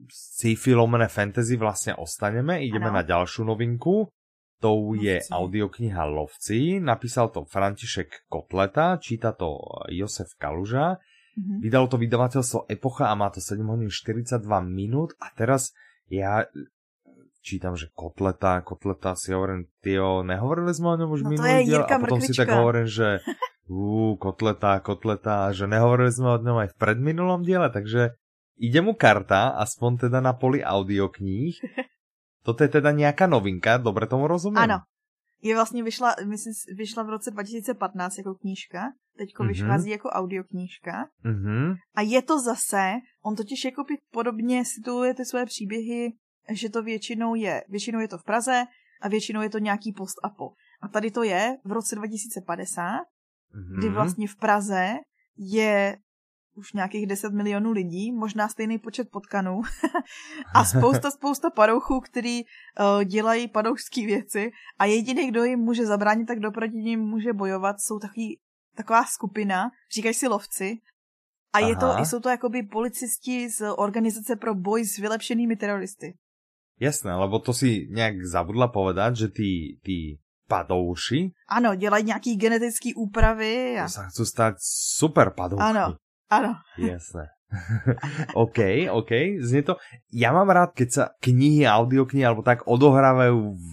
sci-fi 0.08 0.72
fantasy 1.08 1.56
vlastne 1.56 1.92
ostaneme, 1.96 2.64
ideme 2.64 2.88
ano. 2.88 3.00
na 3.00 3.02
ďalšiu 3.02 3.44
novinku. 3.44 4.08
Tou 4.56 4.96
je 4.96 5.20
audiokniha 5.20 6.08
Lovci, 6.08 6.80
napísal 6.80 7.28
to 7.28 7.44
František 7.44 8.24
Kotleta, 8.24 8.96
číta 8.96 9.36
to 9.36 9.60
Josef 9.92 10.32
Kaluža, 10.40 10.96
mm-hmm. 10.96 11.60
vydalo 11.60 11.86
to 11.92 12.00
vydavateľstvo 12.00 12.64
Epocha 12.72 13.12
a 13.12 13.14
má 13.14 13.28
to 13.28 13.44
7 13.44 13.60
hodín 13.68 13.92
42 13.92 14.40
minút 14.64 15.12
a 15.20 15.28
teraz 15.36 15.76
ja 16.08 16.48
čítam, 17.46 17.78
že 17.78 17.94
kotleta, 17.94 18.58
kotleta 18.66 19.14
si 19.14 19.30
hovorím, 19.30 19.70
tyjo, 19.78 20.26
nehovorili 20.26 20.74
sme 20.74 20.88
o 20.94 20.98
ňom 20.98 21.10
už 21.14 21.22
no 21.22 21.30
minulý 21.30 21.62
diel 21.62 21.86
a 21.86 22.02
potom 22.02 22.18
mrkvička. 22.18 22.34
si 22.34 22.40
tak 22.42 22.50
hovorím, 22.50 22.88
že 22.90 23.08
ú, 23.70 24.18
kotleta, 24.18 24.82
kotleta, 24.82 25.54
že 25.54 25.70
nehovorili 25.70 26.10
sme 26.10 26.34
o 26.34 26.42
ňom 26.42 26.58
aj 26.66 26.68
v 26.74 26.78
predminulom 26.82 27.46
diele, 27.46 27.70
takže 27.70 28.18
ide 28.58 28.80
mu 28.82 28.98
karta, 28.98 29.54
aspoň 29.62 30.10
teda 30.10 30.18
na 30.18 30.34
poli 30.34 30.58
audiokníh 30.58 31.54
Toto 32.46 32.62
je 32.62 32.68
teda 32.68 32.90
nějaká 32.90 33.26
novinka, 33.26 33.76
dobře 33.76 34.06
tomu 34.06 34.26
rozumím? 34.26 34.58
Ano. 34.58 34.78
Je 35.42 35.54
vlastně 35.54 35.82
vyšla, 35.82 36.14
myslím, 36.26 36.52
vyšla 36.76 37.02
v 37.02 37.08
roce 37.08 37.30
2015 37.30 38.18
jako 38.18 38.34
knížka, 38.34 38.92
teďko 39.18 39.42
mm-hmm. 39.42 39.48
vychází 39.48 39.90
jako 39.90 40.08
audioknížka. 40.08 41.08
Mm-hmm. 41.24 41.74
A 41.94 42.00
je 42.00 42.22
to 42.22 42.40
zase, 42.40 42.92
on 43.24 43.36
totiž 43.36 43.64
jako 43.64 43.84
podobně 44.12 44.64
situuje 44.64 45.14
ty 45.14 45.24
své 45.24 45.46
příběhy, 45.46 46.12
že 46.50 46.68
to 46.68 46.82
většinou 46.82 47.34
je, 47.34 47.62
většinou 47.68 48.00
je 48.00 48.08
to 48.08 48.18
v 48.18 48.24
Praze 48.24 48.64
a 49.02 49.08
většinou 49.08 49.42
je 49.42 49.50
to 49.50 49.58
nějaký 49.58 49.92
post-apo. 49.92 50.50
A 50.82 50.88
tady 50.88 51.10
to 51.10 51.22
je 51.22 51.56
v 51.64 51.72
roce 51.72 51.96
2050, 51.96 52.82
mm-hmm. 52.82 53.78
kdy 53.78 53.88
vlastně 53.88 54.28
v 54.28 54.36
Praze 54.36 54.94
je 55.36 55.98
už 56.56 56.72
nějakých 56.72 57.06
10 57.06 57.32
milionů 57.32 57.72
lidí, 57.72 58.12
možná 58.12 58.48
stejný 58.48 58.78
počet 58.78 59.10
potkanů 59.10 59.62
a 60.54 60.64
spousta, 60.64 61.10
spousta 61.10 61.50
padouchů, 61.50 62.00
který 62.00 62.42
uh, 62.44 63.04
dělají 63.04 63.48
padouchské 63.48 64.06
věci 64.06 64.50
a 64.78 64.84
jediný, 64.84 65.28
kdo 65.28 65.44
jim 65.44 65.60
může 65.60 65.86
zabránit, 65.86 66.26
tak 66.26 66.40
doproti 66.40 66.76
ním 66.76 67.00
může 67.00 67.32
bojovat, 67.32 67.76
jsou 67.80 67.98
takový, 67.98 68.40
taková 68.76 69.04
skupina, 69.04 69.70
říkají 69.94 70.14
si 70.14 70.28
lovci, 70.28 70.78
a 71.52 71.58
je 71.58 71.76
to, 71.76 72.04
jsou 72.04 72.20
to 72.20 72.28
jakoby 72.28 72.62
policisti 72.62 73.50
z 73.50 73.72
organizace 73.76 74.36
pro 74.36 74.54
boj 74.54 74.84
s 74.84 74.98
vylepšenými 74.98 75.56
teroristy. 75.56 76.14
Jasné, 76.80 77.14
lebo 77.14 77.38
to 77.38 77.52
si 77.52 77.88
nějak 77.90 78.26
zabudla 78.26 78.68
povedat, 78.68 79.16
že 79.16 79.28
ty, 79.28 79.80
ty 79.82 80.18
padouši... 80.48 81.32
Ano, 81.48 81.74
dělají 81.74 82.04
nějaký 82.04 82.36
genetické 82.36 82.90
úpravy. 82.96 83.80
A... 83.80 83.88
To 83.88 83.96
sa 83.96 84.06
chcú 84.12 84.24
stať 84.28 84.54
super 84.60 85.32
padouši. 85.32 85.64
Ano, 85.64 85.96
ano. 86.28 86.58
Jasné. 86.78 87.32
OK, 88.34 88.90
OK, 88.90 89.38
znie 89.38 89.62
to. 89.62 89.78
Ja 90.10 90.34
mám 90.34 90.50
rád, 90.50 90.74
keď 90.74 90.88
sa 90.90 91.04
knihy, 91.22 91.62
audioknihy 91.62 92.26
alebo 92.26 92.42
tak 92.42 92.66
odohrávajú 92.66 93.54
v 93.54 93.70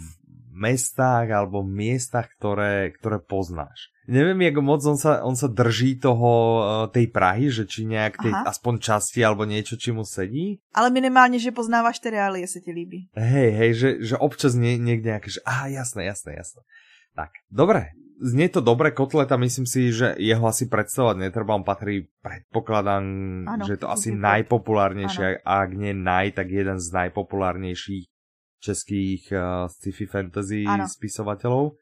mestách 0.53 1.33
alebo 1.33 1.65
miestach, 1.65 2.29
ktoré, 2.37 2.93
ktoré 2.93 3.17
poznáš. 3.17 3.89
Neviem, 4.03 4.51
jak 4.51 4.59
moc 4.59 4.83
on 4.83 4.99
sa, 4.99 5.23
on 5.23 5.33
sa 5.33 5.47
drží 5.47 5.95
toho, 5.95 6.31
eh, 6.31 6.65
tej 6.91 7.07
Prahy, 7.07 7.47
že 7.47 7.63
či 7.63 7.87
nejak 7.87 8.19
tej, 8.19 8.35
aspoň 8.35 8.83
časti 8.83 9.23
alebo 9.23 9.47
niečo, 9.47 9.79
či 9.79 9.95
mu 9.95 10.03
sedí. 10.03 10.59
Ale 10.75 10.91
minimálně, 10.91 11.39
že 11.39 11.55
poznáváš 11.55 11.99
ty 11.99 12.09
reály, 12.09 12.41
jestli 12.41 12.61
ti 12.61 12.71
líbí. 12.71 12.99
Hej, 13.15 13.49
hej, 13.51 13.71
že, 13.73 13.89
že 14.03 14.15
občas 14.19 14.59
nie, 14.59 14.75
niekde 14.75 15.07
nejaké, 15.07 15.31
že 15.31 15.39
aha, 15.47 15.71
jasné, 15.71 16.03
jasné, 16.03 16.35
jasné. 16.35 16.61
Tak, 17.15 17.31
dobre, 17.47 17.95
znie 18.23 18.49
to 18.49 18.63
dobre 18.63 18.95
kotleta, 18.95 19.35
myslím 19.37 19.67
si, 19.67 19.91
že 19.91 20.15
jeho 20.15 20.47
asi 20.47 20.71
predstavovať 20.71 21.27
netreba, 21.27 21.59
on 21.59 21.67
patrí, 21.67 22.07
predpokladám, 22.23 23.03
ano, 23.43 23.63
že 23.67 23.75
je 23.75 23.81
to 23.83 23.91
asi 23.91 24.09
najpopulárnejší, 24.15 25.43
a 25.43 25.51
ak 25.67 25.71
nie 25.75 25.91
naj, 25.91 26.31
tak 26.31 26.47
jeden 26.47 26.79
z 26.79 26.87
najpopulárnejších 26.87 28.07
českých 28.63 29.27
uh, 29.35 29.67
sci-fi 29.67 30.07
fantasy 30.07 30.63
ano. 30.63 30.87
spisovateľov. 30.87 31.75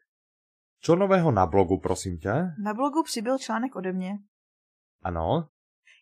Čo 0.82 0.98
nového 0.98 1.30
na 1.30 1.46
blogu, 1.46 1.78
prosím 1.78 2.18
tě? 2.18 2.34
Na 2.58 2.74
blogu 2.74 3.02
přibyl 3.02 3.38
článek 3.38 3.76
ode 3.76 3.92
mě. 3.92 4.18
Ano. 5.02 5.46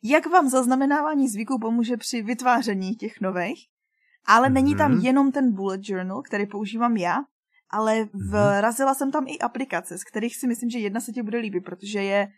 Jak 0.04 0.26
vám 0.26 0.48
zaznamenávání 0.48 1.28
zvyků 1.28 1.58
pomůže 1.60 1.96
při 1.96 2.22
vytváření 2.22 2.96
těch 2.96 3.20
nových? 3.20 3.68
Ale 4.26 4.48
mm-hmm. 4.48 4.52
není 4.52 4.76
tam 4.76 4.92
mhm. 4.92 5.00
jenom 5.00 5.32
ten 5.32 5.52
bullet 5.52 5.80
journal, 5.84 6.22
který 6.22 6.46
používám 6.46 6.96
já, 6.96 7.16
ale 7.70 8.08
vrazila 8.30 8.94
jsem 8.94 9.10
tam 9.10 9.24
i 9.28 9.38
aplikace, 9.38 9.98
z 9.98 10.04
kterých 10.04 10.36
si 10.36 10.46
myslím, 10.46 10.70
že 10.70 10.78
jedna 10.78 11.00
se 11.00 11.12
ti 11.12 11.22
bude 11.22 11.38
líbit, 11.38 11.64
protože 11.64 12.02
je 12.02 12.28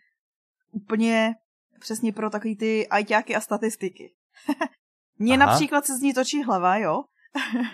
úplně 0.71 1.35
přesně 1.79 2.13
pro 2.13 2.29
takový 2.29 2.55
ty 2.55 2.87
ajťáky 2.87 3.35
a 3.35 3.41
statistiky. 3.41 4.13
Mně 5.19 5.37
například 5.37 5.85
se 5.85 5.97
z 5.97 6.01
ní 6.01 6.13
točí 6.13 6.43
hlava, 6.43 6.77
jo? 6.77 7.03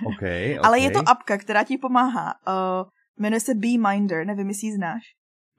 okay, 0.06 0.60
okay. 0.60 0.60
Ale 0.64 0.80
je 0.80 0.92
to 0.92 1.10
apka, 1.10 1.38
která 1.38 1.64
ti 1.64 1.78
pomáhá. 1.78 2.34
Uh, 2.48 2.90
jmenuje 3.18 3.40
se 3.40 3.54
Minder, 3.54 4.26
nevím, 4.26 4.48
jestli 4.48 4.68
ji 4.68 4.74
znáš. 4.74 5.04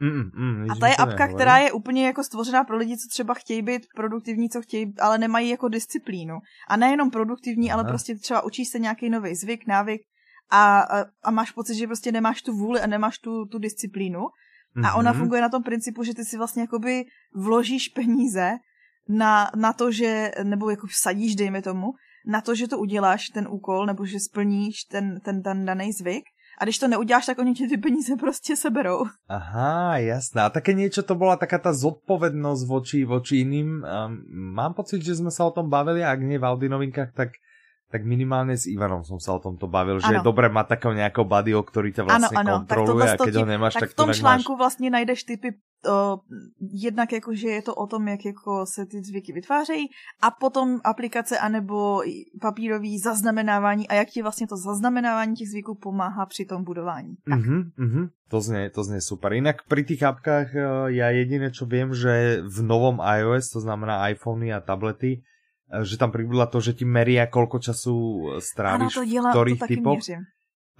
Mm, 0.02 0.30
mm, 0.34 0.70
a 0.70 0.74
ta 0.74 0.88
je 0.88 0.96
apka, 0.96 1.14
nehovorí. 1.14 1.34
která 1.34 1.58
je 1.58 1.72
úplně 1.72 2.06
jako 2.06 2.24
stvořená 2.24 2.64
pro 2.64 2.76
lidi, 2.76 2.96
co 2.96 3.08
třeba 3.10 3.34
chtějí 3.34 3.62
být 3.62 3.82
produktivní, 3.96 4.50
co 4.50 4.62
chtějí, 4.62 4.94
ale 5.00 5.18
nemají 5.18 5.48
jako 5.48 5.68
disciplínu. 5.68 6.38
A 6.68 6.76
nejenom 6.76 7.10
produktivní, 7.10 7.70
Aha. 7.70 7.80
ale 7.80 7.88
prostě 7.88 8.14
třeba 8.14 8.42
učíš 8.42 8.68
se 8.68 8.78
nějaký 8.78 9.10
nový 9.10 9.34
zvyk, 9.34 9.66
návyk 9.66 10.00
a, 10.50 10.80
a, 10.80 11.04
a 11.22 11.30
máš 11.30 11.50
pocit, 11.50 11.74
že 11.74 11.86
prostě 11.86 12.12
nemáš 12.12 12.42
tu 12.42 12.52
vůli 12.52 12.80
a 12.80 12.86
nemáš 12.86 13.18
tu, 13.18 13.46
tu 13.46 13.58
disciplínu. 13.58 14.20
Mm-hmm. 14.20 14.86
A 14.86 14.94
ona 14.94 15.10
mhm. 15.10 15.20
funguje 15.20 15.40
na 15.40 15.48
tom 15.48 15.62
principu, 15.62 16.04
že 16.04 16.14
ty 16.14 16.24
si 16.24 16.38
vlastně 16.38 16.62
jakoby 16.62 17.04
vložíš 17.34 17.88
peníze 17.88 18.50
na, 19.08 19.50
na 19.56 19.72
to, 19.72 19.92
že, 19.92 20.30
nebo 20.42 20.70
jako 20.70 20.86
vsadíš, 20.86 21.36
dejme 21.36 21.62
tomu, 21.62 21.92
na 22.26 22.40
to, 22.40 22.54
že 22.54 22.68
to 22.68 22.78
uděláš, 22.78 23.28
ten 23.28 23.48
úkol, 23.50 23.86
nebo 23.86 24.06
že 24.06 24.20
splníš 24.20 24.84
ten, 24.84 25.20
ten, 25.20 25.42
ten 25.42 25.64
daný 25.64 25.92
zvyk. 25.92 26.24
A 26.60 26.64
když 26.64 26.78
to 26.78 26.88
neuděláš, 26.88 27.26
tak 27.26 27.38
oni 27.38 27.54
ti 27.54 27.68
ty 27.68 27.76
peníze 27.76 28.16
prostě 28.16 28.56
seberou. 28.56 29.04
Aha, 29.28 29.96
jasná. 29.96 30.46
A 30.46 30.52
také 30.52 30.76
niečo 30.76 31.00
to 31.00 31.16
bola 31.16 31.40
taká 31.40 31.56
tá 31.56 31.72
zodpovednosť 31.72 32.62
voči, 32.68 33.08
voči 33.08 33.48
iným. 33.48 33.80
Um, 33.80 34.20
mám 34.52 34.76
pocit, 34.76 35.00
že 35.00 35.16
sme 35.16 35.32
sa 35.32 35.48
o 35.48 35.54
tom 35.56 35.72
bavili, 35.72 36.04
ak 36.04 36.20
nie 36.20 36.36
v 36.36 36.44
Audi 36.44 36.68
novinkách, 36.68 37.16
tak 37.16 37.40
tak 37.90 38.06
minimálne 38.06 38.54
s 38.54 38.70
Ivanom 38.70 39.02
som 39.02 39.18
sa 39.18 39.34
o 39.34 39.42
tomto 39.42 39.66
bavil, 39.66 39.98
že 39.98 40.14
ano. 40.14 40.22
je 40.22 40.26
dobré 40.26 40.46
mať 40.46 40.78
takého 40.78 40.94
nejakého 40.94 41.26
buddyho, 41.26 41.58
ktorý 41.66 41.90
ťa 41.90 42.02
vlastne 42.06 42.38
ano, 42.38 42.38
ano. 42.38 42.52
kontroluje 42.62 43.10
a 43.10 43.16
keď 43.18 43.34
ho 43.42 43.46
nemáš, 43.50 43.74
tak, 43.74 43.90
tak 43.90 43.90
v 43.90 43.98
tom 43.98 44.10
článku 44.14 44.52
máš... 44.54 44.58
vlastně 44.58 44.90
najdeš 44.90 45.24
typy 45.24 45.58
o, 45.88 46.20
jednak 46.60 47.12
jako, 47.12 47.34
že 47.34 47.48
je 47.48 47.62
to 47.62 47.74
o 47.74 47.86
tom, 47.86 48.08
jak 48.08 48.24
jako 48.24 48.66
se 48.66 48.86
ty 48.86 49.02
zvyky 49.02 49.32
vytvářejí 49.32 49.86
a 50.22 50.30
potom 50.30 50.78
aplikace 50.84 51.38
anebo 51.38 52.02
papírový 52.40 52.98
zaznamenávání 52.98 53.88
a 53.88 53.94
jak 53.94 54.08
ti 54.08 54.22
vlastně 54.22 54.46
to 54.46 54.56
zaznamenávání 54.56 55.34
těch 55.34 55.48
zvyků 55.48 55.74
pomáhá 55.74 56.26
při 56.26 56.44
tom 56.44 56.64
budování. 56.64 57.16
Tak. 57.28 57.40
Mm-hmm, 57.40 57.62
mm-hmm. 57.78 58.08
To 58.30 58.40
znie, 58.40 58.70
to 58.70 58.84
znie 58.86 59.02
super. 59.02 59.34
Inak 59.34 59.66
pri 59.66 59.82
tých 59.82 60.06
apkách 60.06 60.54
ja 60.94 61.10
jediné, 61.10 61.50
čo 61.50 61.66
viem, 61.66 61.90
že 61.90 62.38
v 62.46 62.62
novom 62.62 63.02
iOS, 63.02 63.50
to 63.50 63.58
znamená 63.58 64.06
iPhony 64.14 64.54
a 64.54 64.62
tablety, 64.62 65.26
že 65.82 65.94
tam 65.96 66.10
pribudla 66.10 66.50
to, 66.50 66.58
že 66.58 66.74
ti 66.74 66.84
meria, 66.84 67.30
koľko 67.30 67.62
času 67.62 67.94
eh, 67.94 68.42
stráviš 68.42 68.92
ano, 68.96 68.98
to 68.98 69.04
dělá, 69.06 69.30
v 69.30 69.34
ktorých 69.34 69.60
typoch. 69.66 70.02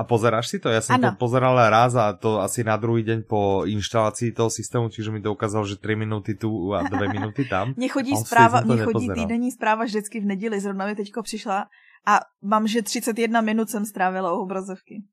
A 0.00 0.02
pozeráš 0.08 0.48
si 0.48 0.56
to? 0.56 0.72
Ja 0.72 0.80
som 0.80 0.96
ano. 0.96 1.12
to 1.12 1.20
pozeral 1.20 1.60
raz 1.60 1.92
a 1.92 2.16
to 2.16 2.40
asi 2.40 2.64
na 2.64 2.80
druhý 2.80 3.04
deň 3.04 3.28
po 3.28 3.68
inštalácii 3.68 4.32
toho 4.32 4.48
systému, 4.48 4.88
čiže 4.88 5.12
mi 5.12 5.20
to 5.20 5.28
ukázalo, 5.28 5.68
že 5.68 5.76
3 5.76 5.92
minuty 5.92 6.40
tu 6.40 6.72
a 6.72 6.88
2 6.88 6.96
minuty 7.20 7.44
tam. 7.44 7.76
Mně 7.76 7.88
chodí 7.88 8.16
zpráva, 8.16 8.64
mně 8.64 8.80
chodí 8.80 9.12
týdenní 9.12 9.52
zpráva 9.52 9.84
vždycky 9.84 10.20
v 10.20 10.24
neděli, 10.24 10.60
zrovna 10.60 10.86
mi 10.86 10.96
teďko 10.96 11.22
přišla 11.22 11.68
a 12.06 12.20
mám, 12.40 12.64
že 12.66 12.82
31 12.82 13.40
minut 13.40 13.68
jsem 13.68 13.84
strávila 13.84 14.32
u 14.32 14.40
obrazovky. 14.40 15.04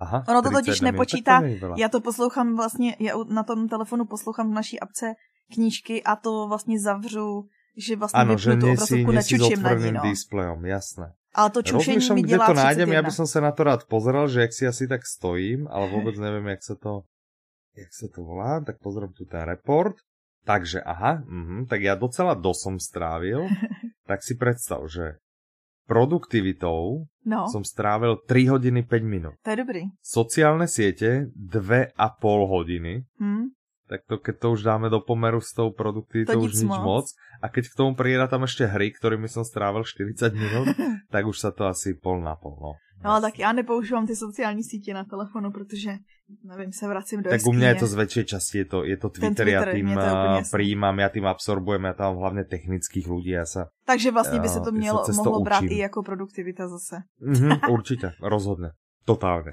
Aha, 0.00 0.24
ono 0.28 0.42
to 0.42 0.50
totiž 0.50 0.80
nepočítá, 0.80 1.40
to 1.40 1.74
já 1.76 1.88
to 1.88 2.00
poslouchám 2.00 2.56
vlastně, 2.56 2.96
já 3.00 3.12
na 3.28 3.42
tom 3.42 3.68
telefonu 3.68 4.04
poslouchám 4.04 4.50
v 4.50 4.54
naší 4.54 4.80
apce 4.80 5.12
knížky 5.52 6.02
a 6.04 6.16
to 6.16 6.48
vlastně 6.48 6.80
zavřu 6.80 7.48
že 7.76 7.96
vlastně 7.96 8.20
ano, 8.20 8.38
že 8.38 8.56
tu 8.56 8.66
obrazovku 8.66 9.12
nečučím 9.12 9.62
na 9.62 9.74
ní, 9.74 9.92
no. 9.92 10.00
displejom, 10.02 10.64
jasné. 10.66 11.12
Ale 11.34 11.50
to 11.50 11.62
čušení 11.62 12.14
mi 12.14 12.22
dělá 12.22 12.46
to 12.46 12.54
nájdem, 12.54 12.90
ja 12.90 13.02
by 13.06 13.12
som 13.14 13.26
sa 13.26 13.38
na 13.38 13.54
to 13.54 13.62
rád 13.62 13.86
pozrel, 13.86 14.26
že 14.26 14.40
jak 14.40 14.52
si 14.52 14.66
asi 14.66 14.90
tak 14.90 15.06
stojím, 15.06 15.70
ale 15.70 15.86
vôbec 15.86 16.18
neviem, 16.18 16.42
jak 16.50 16.62
sa 16.66 16.74
to, 16.74 17.06
jak 17.78 17.86
sa 17.94 18.10
to 18.10 18.26
volá, 18.26 18.58
tak 18.66 18.82
pozriem 18.82 19.14
tu 19.14 19.22
ten 19.30 19.46
report. 19.46 19.94
Takže, 20.42 20.82
aha, 20.82 21.22
uh, 21.22 21.62
tak 21.70 21.86
ja 21.86 21.94
docela 21.94 22.34
dosom 22.34 22.82
strávil, 22.82 23.46
tak 24.10 24.26
si 24.26 24.34
predstav, 24.34 24.82
že 24.90 25.22
produktivitou 25.86 27.06
no. 27.26 27.40
som 27.46 27.62
strávil 27.62 28.18
3 28.26 28.50
hodiny 28.50 28.82
5 28.82 29.02
minút. 29.06 29.34
To 29.46 29.54
je 29.54 29.58
dobrý. 29.62 29.82
Sociálne 30.02 30.66
siete 30.66 31.30
2,5 31.38 31.94
hodiny. 32.26 33.06
Hmm 33.22 33.54
tak 33.90 34.06
to, 34.06 34.22
keď 34.22 34.34
to 34.38 34.46
už 34.54 34.62
dáme 34.62 34.86
do 34.86 35.02
pomeru 35.02 35.42
s 35.42 35.50
tou 35.50 35.74
produktivitou, 35.74 36.38
to 36.38 36.46
už 36.46 36.62
nič 36.62 36.70
moc. 36.70 36.86
moc. 36.86 37.06
A 37.42 37.50
keď 37.50 37.74
k 37.74 37.74
tomu 37.74 37.98
prijeda 37.98 38.30
tam 38.30 38.46
ešte 38.46 38.70
hry, 38.70 38.94
ktorými 38.94 39.26
som 39.26 39.42
strávil 39.42 39.82
40 39.82 40.30
minút, 40.30 40.78
tak 41.14 41.26
už 41.26 41.34
sa 41.34 41.50
to 41.50 41.66
asi 41.66 41.98
pol 41.98 42.22
na 42.22 42.38
pol. 42.38 42.54
No, 42.54 42.78
no 43.02 43.10
ale 43.18 43.20
tak 43.20 43.38
já 43.38 43.52
nepoužívám 43.52 44.06
ty 44.06 44.16
sociální 44.16 44.62
sítě 44.62 44.94
na 44.94 45.04
telefonu, 45.04 45.50
protože, 45.50 45.90
nevím, 46.44 46.72
se 46.72 46.88
vracím 46.88 47.22
do 47.22 47.30
Tak 47.30 47.46
u 47.46 47.52
mě 47.52 47.66
je 47.66 47.74
to 47.74 47.86
z 47.86 47.94
väčšej 47.94 48.24
časti, 48.24 48.58
je 48.58 48.64
to, 48.64 48.78
je 48.84 48.96
to 48.96 49.08
Twitter, 49.08 49.46
Twitter 49.48 49.48
ja 49.48 49.64
tým 49.72 49.88
přijímám, 50.52 50.98
já 50.98 51.08
tým 51.08 51.26
absorbujem, 51.26 51.84
já 51.84 51.92
tam 51.92 52.16
hlavně 52.16 52.44
technických 52.44 53.08
lidí, 53.08 53.30
já 53.30 53.46
sa... 53.46 53.72
Takže 53.84 54.10
vlastně 54.10 54.40
by 54.40 54.48
se 54.48 54.60
to 54.60 54.72
mělo, 54.72 55.02
mohlo 55.16 55.40
brát 55.40 55.64
i 55.64 55.78
jako 55.78 56.02
produktivita 56.02 56.68
zase. 56.68 56.96
mm-hmm, 57.22 57.72
určitě, 57.72 58.12
rozhodne. 58.22 58.70
Totálne. 59.04 59.52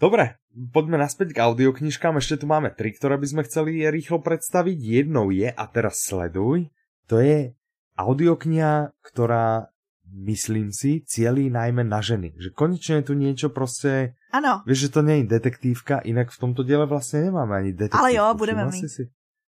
Dobre, 0.00 0.38
poďme 0.74 0.98
naspäť 0.98 1.34
k 1.34 1.42
audioknižkám. 1.46 2.18
Ešte 2.18 2.42
tu 2.42 2.46
máme 2.50 2.74
tri, 2.74 2.90
ktoré 2.90 3.14
by 3.14 3.26
sme 3.26 3.42
chceli 3.46 3.86
rýchlo 3.86 4.18
predstaviť. 4.18 4.78
Jednou 4.78 5.30
je, 5.30 5.46
a 5.46 5.64
teraz 5.70 6.02
sleduj, 6.02 6.66
to 7.06 7.22
je 7.22 7.54
audiokniha, 7.94 8.90
ktorá 9.06 9.70
myslím 10.08 10.72
si, 10.72 11.04
cielí 11.04 11.52
najmä 11.52 11.84
na 11.84 12.00
ženy. 12.00 12.32
Že 12.34 12.48
konečne 12.56 12.94
je 13.00 13.06
tu 13.06 13.14
niečo 13.14 13.48
proste... 13.52 14.16
Ano. 14.32 14.64
Vieš, 14.64 14.88
že 14.88 14.92
to 14.98 15.00
nie 15.04 15.22
je 15.22 15.30
detektívka, 15.30 16.00
inak 16.04 16.32
v 16.32 16.40
tomto 16.40 16.64
diele 16.64 16.88
vlastne 16.88 17.28
nemáme 17.28 17.54
ani 17.54 17.70
detektívku. 17.76 18.00
Ale 18.00 18.16
jo, 18.16 18.26
budeme 18.36 18.64
mít. 18.68 18.88
Si? 18.88 19.04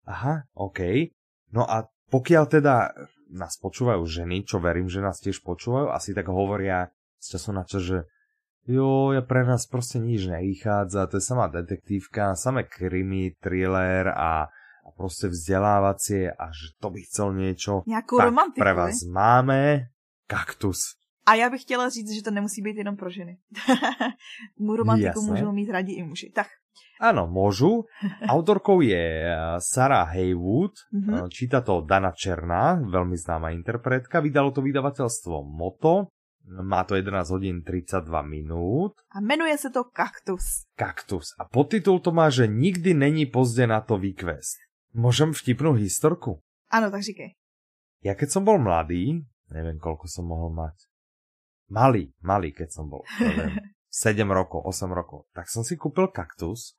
Aha, 0.10 0.50
OK. 0.58 1.10
No 1.54 1.66
a 1.66 1.86
pokiaľ 2.10 2.44
teda 2.50 2.94
nás 3.30 3.62
počúvajú 3.62 4.02
ženy, 4.10 4.42
čo 4.42 4.58
verím, 4.58 4.90
že 4.90 5.06
nás 5.06 5.22
tiež 5.22 5.46
počúvajú, 5.46 5.94
asi 5.94 6.18
tak 6.18 6.26
hovoria 6.34 6.90
z 7.22 7.38
času 7.38 7.50
na 7.54 7.62
čas, 7.62 7.86
že 7.86 7.98
Jo, 8.68 9.12
ja 9.12 9.22
pre 9.22 9.46
nás 9.46 9.66
prostě 9.66 10.00
nič 10.00 10.28
nevychádza, 10.28 11.08
to 11.08 11.18
je 11.18 11.22
samá 11.22 11.48
detektívka, 11.48 12.36
samé 12.36 12.64
krimi, 12.64 13.32
thriller 13.40 14.08
a, 14.08 14.44
a 14.86 14.90
prostě 14.98 15.28
vzdelávacie 15.28 16.32
a 16.32 16.46
že 16.46 16.76
to 16.82 16.90
by 16.90 17.02
chcel 17.02 17.34
niečo. 17.34 17.82
Nějakou 17.88 18.18
tak 18.18 18.26
romantiku, 18.26 18.60
pre 18.60 18.74
vás 18.74 19.02
ne? 19.06 19.12
máme 19.12 19.80
kaktus. 20.28 20.78
A 21.26 21.34
já 21.36 21.50
bych 21.50 21.62
chtěla 21.62 21.90
říct, 21.90 22.12
že 22.12 22.24
to 22.24 22.32
nemusí 22.32 22.62
být 22.62 22.78
jenom 22.78 22.96
pro 22.96 23.10
ženy. 23.10 23.38
Mu 24.60 24.76
romantiku 24.76 25.20
Jasné. 25.20 25.32
můžou 25.32 25.52
mít 25.52 25.70
rádi 25.70 25.94
i 25.94 26.04
muži. 26.04 26.32
Tak. 26.36 26.48
Ano, 27.02 27.28
můžu. 27.28 27.84
Autorkou 28.28 28.82
je 28.82 29.34
eh, 29.34 29.38
Sarah 29.74 30.08
Haywood, 30.16 30.72
mm-hmm. 30.94 31.28
číta 31.30 31.62
to 31.62 31.82
Dana 31.82 32.12
Černá, 32.12 32.74
velmi 32.92 33.18
známá 33.18 33.50
interpretka. 33.50 34.20
Vydalo 34.20 34.52
to 34.52 34.62
vydavatelstvo 34.62 35.44
Moto 35.44 36.08
má 36.50 36.84
to 36.84 36.96
11 36.96 37.30
hodín 37.30 37.62
32 37.62 38.22
minút. 38.22 38.94
A 39.12 39.22
jmenuje 39.22 39.58
se 39.58 39.70
to 39.70 39.84
Kaktus. 39.84 40.66
Kaktus. 40.76 41.36
A 41.40 41.46
podtitul 41.46 42.00
to 42.00 42.12
má, 42.12 42.30
že 42.30 42.48
nikdy 42.48 42.94
není 42.94 43.26
pozdě 43.26 43.68
na 43.68 43.82
to 43.82 43.98
výkvest. 43.98 44.58
Môžem 44.90 45.38
vtipnú 45.38 45.78
historku? 45.78 46.42
Ano, 46.74 46.90
tak 46.90 47.06
říkej. 47.06 47.38
Ja 48.02 48.18
keď 48.18 48.30
som 48.34 48.42
bol 48.42 48.58
mladý, 48.58 49.22
neviem 49.54 49.78
koľko 49.78 50.10
som 50.10 50.26
mohol 50.26 50.50
mať, 50.50 50.88
malý, 51.70 52.10
malý 52.26 52.50
keď 52.56 52.74
som 52.74 52.90
bol, 52.90 53.06
neviem, 53.22 53.54
7 53.92 54.26
rokov, 54.26 54.66
8 54.66 54.90
rokov, 54.90 55.30
tak 55.36 55.52
som 55.52 55.62
si 55.62 55.78
kúpil 55.78 56.10
kaktus, 56.10 56.74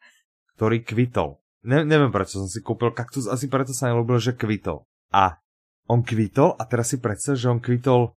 ktorý 0.58 0.82
kvitol. 0.82 1.38
Ne, 1.62 1.84
neviem 1.84 2.10
prečo 2.10 2.40
som 2.40 2.48
si 2.50 2.64
kúpil 2.64 2.90
kaktus, 2.90 3.28
asi 3.28 3.46
preto 3.46 3.70
sa 3.76 3.92
mi 3.92 4.00
ľúbil, 4.00 4.18
že 4.18 4.34
kvitol. 4.34 4.88
A 5.12 5.38
on 5.86 6.02
kvitol 6.02 6.56
a 6.58 6.62
teraz 6.66 6.90
si 6.90 6.98
predstav, 6.98 7.36
že 7.36 7.50
on 7.52 7.60
kvitol 7.60 8.16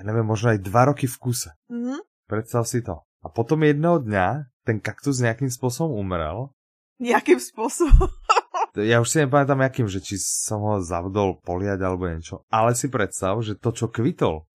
ja 0.00 0.08
neviem, 0.08 0.24
možno 0.24 0.56
aj 0.56 0.64
dva 0.64 0.88
roky 0.88 1.04
v 1.04 1.16
kuse. 1.20 1.52
Mm-hmm. 1.68 2.00
Predstav 2.24 2.64
si 2.64 2.80
to. 2.80 3.04
A 3.20 3.28
potom 3.28 3.60
jedného 3.60 4.00
dňa 4.00 4.48
ten 4.64 4.80
kaktus 4.80 5.20
nejakým 5.20 5.52
spôsobom 5.52 5.92
umrel. 5.92 6.56
Jakým 6.96 7.36
spôsobom? 7.36 8.08
ja 8.80 9.04
už 9.04 9.08
si 9.12 9.20
nepamätám 9.20 9.60
jakým, 9.60 9.92
že 9.92 10.00
či 10.00 10.16
som 10.16 10.64
ho 10.64 10.80
zavdol 10.80 11.44
poliať 11.44 11.84
alebo 11.84 12.08
niečo. 12.08 12.48
Ale 12.48 12.72
si 12.72 12.88
predstav, 12.88 13.36
že 13.44 13.60
to, 13.60 13.76
čo 13.76 13.92
kvitol, 13.92 14.48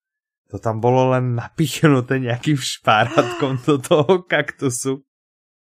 to 0.50 0.58
tam 0.58 0.82
bolo 0.82 1.14
len 1.14 1.38
napichnuté 1.38 2.18
nejakým 2.18 2.58
špárátkom 2.58 3.62
do 3.70 3.78
toho 3.78 4.26
kaktusu. 4.26 5.06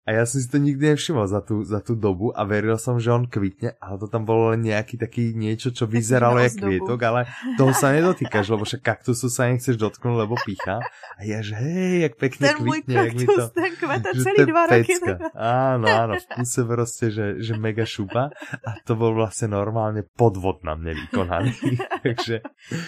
A 0.10 0.18
ja 0.18 0.26
som 0.26 0.42
si 0.42 0.50
to 0.50 0.58
nikdy 0.58 0.90
nevšimol 0.90 1.30
za 1.30 1.46
tú, 1.46 1.62
za 1.62 1.86
tú 1.86 1.94
dobu 1.94 2.34
a 2.34 2.42
veril 2.42 2.82
som, 2.82 2.98
že 2.98 3.14
on 3.14 3.30
kvitne, 3.30 3.78
ale 3.78 4.02
to 4.02 4.10
tam 4.10 4.26
bolo 4.26 4.58
len 4.58 4.66
nejaký 4.66 4.98
taký 4.98 5.38
niečo, 5.38 5.70
čo 5.70 5.86
vyzeralo 5.86 6.42
jak 6.42 6.58
kvietok, 6.58 6.98
ale 7.06 7.30
toho 7.62 7.70
sa 7.78 7.94
nedotýkaš, 7.94 8.50
lebo 8.50 8.66
však 8.66 8.82
kaktusu 8.82 9.30
sa 9.30 9.54
nechceš 9.54 9.78
dotknúť, 9.78 10.26
lebo 10.26 10.34
pícha. 10.42 10.82
A 11.14 11.22
ja, 11.22 11.46
že 11.46 11.54
hej, 11.62 12.10
jak 12.10 12.18
pekne 12.18 12.42
ten 12.42 12.58
kvitne. 12.58 12.90
Ten 12.90 13.06
kaktus, 13.06 13.38
to, 13.38 13.44
ten 13.54 13.72
kvete 13.78 14.10
celý 14.18 14.40
dva 14.50 14.64
roky. 14.66 14.94
Áno, 15.38 15.86
áno, 15.86 16.14
v 16.18 16.26
kuse 16.42 16.62
proste, 16.66 17.06
že, 17.14 17.26
že 17.46 17.54
mega 17.54 17.86
šupa. 17.86 18.34
A 18.66 18.70
to 18.82 18.98
bol 18.98 19.14
vlastne 19.14 19.54
normálne 19.54 20.02
podvod 20.02 20.66
na 20.66 20.74
mne 20.74 21.06
vykonaný. 21.06 21.54
Takže... 22.10 22.42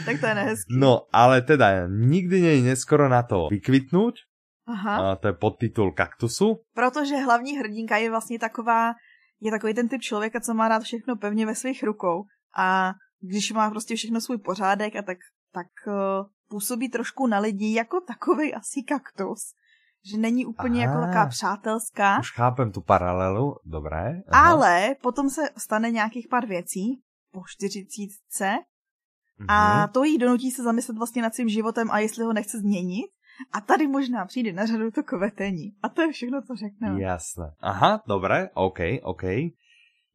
Tak 0.09 0.15
to 0.17 0.25
je 0.25 0.33
nehezký. 0.41 0.69
No, 0.73 1.05
ale 1.13 1.45
teda 1.45 1.85
nikdy 1.85 2.49
je 2.49 2.53
neskoro 2.65 3.05
na 3.05 3.21
to 3.21 3.45
vykvitnúť, 3.53 4.30
Aha. 4.67 5.11
A 5.11 5.15
to 5.15 5.27
je 5.27 5.33
podtitul 5.33 5.91
Kaktusu. 5.91 6.59
Protože 6.73 7.15
hlavní 7.15 7.57
hrdinka 7.57 7.97
je 7.97 8.09
vlastně 8.09 8.39
taková, 8.39 8.93
je 9.39 9.51
takový 9.51 9.73
ten 9.73 9.89
typ 9.89 10.01
člověka, 10.01 10.39
co 10.39 10.53
má 10.53 10.67
rád 10.67 10.83
všechno 10.83 11.15
pevně 11.15 11.45
ve 11.45 11.55
svých 11.55 11.83
rukou. 11.83 12.23
A 12.57 12.93
když 13.19 13.51
má 13.51 13.69
prostě 13.69 13.95
všechno 13.95 14.21
svůj 14.21 14.37
pořádek 14.37 14.95
a 14.95 15.01
tak, 15.01 15.17
tak 15.53 15.67
uh, 15.87 15.93
působí 16.49 16.89
trošku 16.89 17.27
na 17.27 17.39
lidi 17.39 17.73
jako 17.73 18.01
takový 18.01 18.53
asi 18.53 18.83
kaktus. 18.87 19.53
Že 20.11 20.17
není 20.17 20.45
úplně 20.45 20.87
Aha, 20.87 20.93
jako 20.93 21.05
taková 21.05 21.25
přátelská. 21.25 22.19
Už 22.19 22.31
chápem 22.31 22.71
tu 22.71 22.81
paralelu, 22.81 23.55
dobré. 23.65 24.21
Aha. 24.27 24.49
Ale 24.49 24.95
potom 25.01 25.29
se 25.29 25.41
stane 25.57 25.91
nějakých 25.91 26.27
pár 26.27 26.45
věcí 26.45 27.01
po 27.31 27.41
čtyřicítce 27.47 28.57
a 29.47 29.77
mhm. 29.77 29.93
to 29.93 30.03
jí 30.03 30.17
donutí 30.17 30.51
se 30.51 30.63
zamyslet 30.63 30.97
vlastně 30.97 31.21
nad 31.21 31.35
svým 31.35 31.49
životem 31.49 31.91
a 31.91 31.99
jestli 31.99 32.25
ho 32.25 32.33
nechce 32.33 32.59
změnit. 32.59 33.05
A 33.51 33.61
tady 33.61 33.87
možná 33.87 34.25
přijde 34.25 34.53
na 34.53 34.65
řadu 34.65 34.91
to 34.91 35.03
kvetení. 35.03 35.75
A 35.83 35.89
to 35.89 36.01
je 36.01 36.11
všechno, 36.11 36.41
co 36.41 36.55
řekne. 36.55 37.01
Jasné. 37.01 37.53
Aha, 37.59 38.03
dobré, 38.07 38.49
OK, 38.53 38.79
OK. 39.01 39.23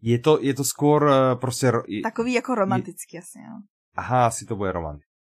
Je 0.03 0.19
to, 0.19 0.39
je 0.43 0.55
to 0.55 0.65
skôr 0.65 1.03
uh, 1.03 1.41
prostě... 1.41 1.73
Je, 1.89 2.03
Takový 2.03 2.33
jako 2.33 2.55
romantický 2.55 3.17
je... 3.17 3.21
asi, 3.21 3.39
jo. 3.39 3.61
Aha, 3.97 4.27
asi 4.27 4.47
to 4.47 4.57
bude 4.57 4.73
romantický. 4.73 5.13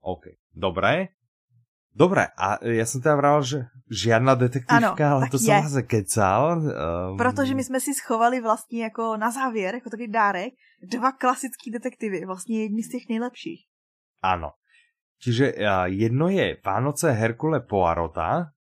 OK, 0.00 0.24
dobré. 0.54 1.08
Dobré, 1.96 2.26
a 2.38 2.64
já 2.66 2.86
jsem 2.86 3.00
teda 3.00 3.16
vral, 3.16 3.42
že 3.42 3.64
žiadna 3.90 4.34
detektivka, 4.34 4.76
ano, 4.76 5.16
ale 5.16 5.28
to 5.30 5.38
jsem 5.38 5.62
zase 5.62 5.82
kecal. 5.82 6.58
Um... 6.58 7.16
Protože 7.16 7.54
my 7.54 7.64
jsme 7.64 7.80
si 7.80 7.94
schovali 7.94 8.40
vlastně 8.40 8.82
jako 8.82 9.16
na 9.16 9.30
závěr, 9.30 9.74
jako 9.74 9.90
takový 9.90 10.08
dárek, 10.08 10.54
dva 10.82 11.12
klasický 11.12 11.70
detektivy, 11.70 12.26
vlastně 12.26 12.62
jedni 12.62 12.82
z 12.82 12.88
těch 12.88 13.02
nejlepších. 13.08 13.66
Áno. 14.22 14.50
Čiže 15.20 15.54
jedno 15.86 16.28
je 16.28 16.56
Vánoce 16.64 17.10
Herkule 17.12 17.60
Poirota, 17.60 18.54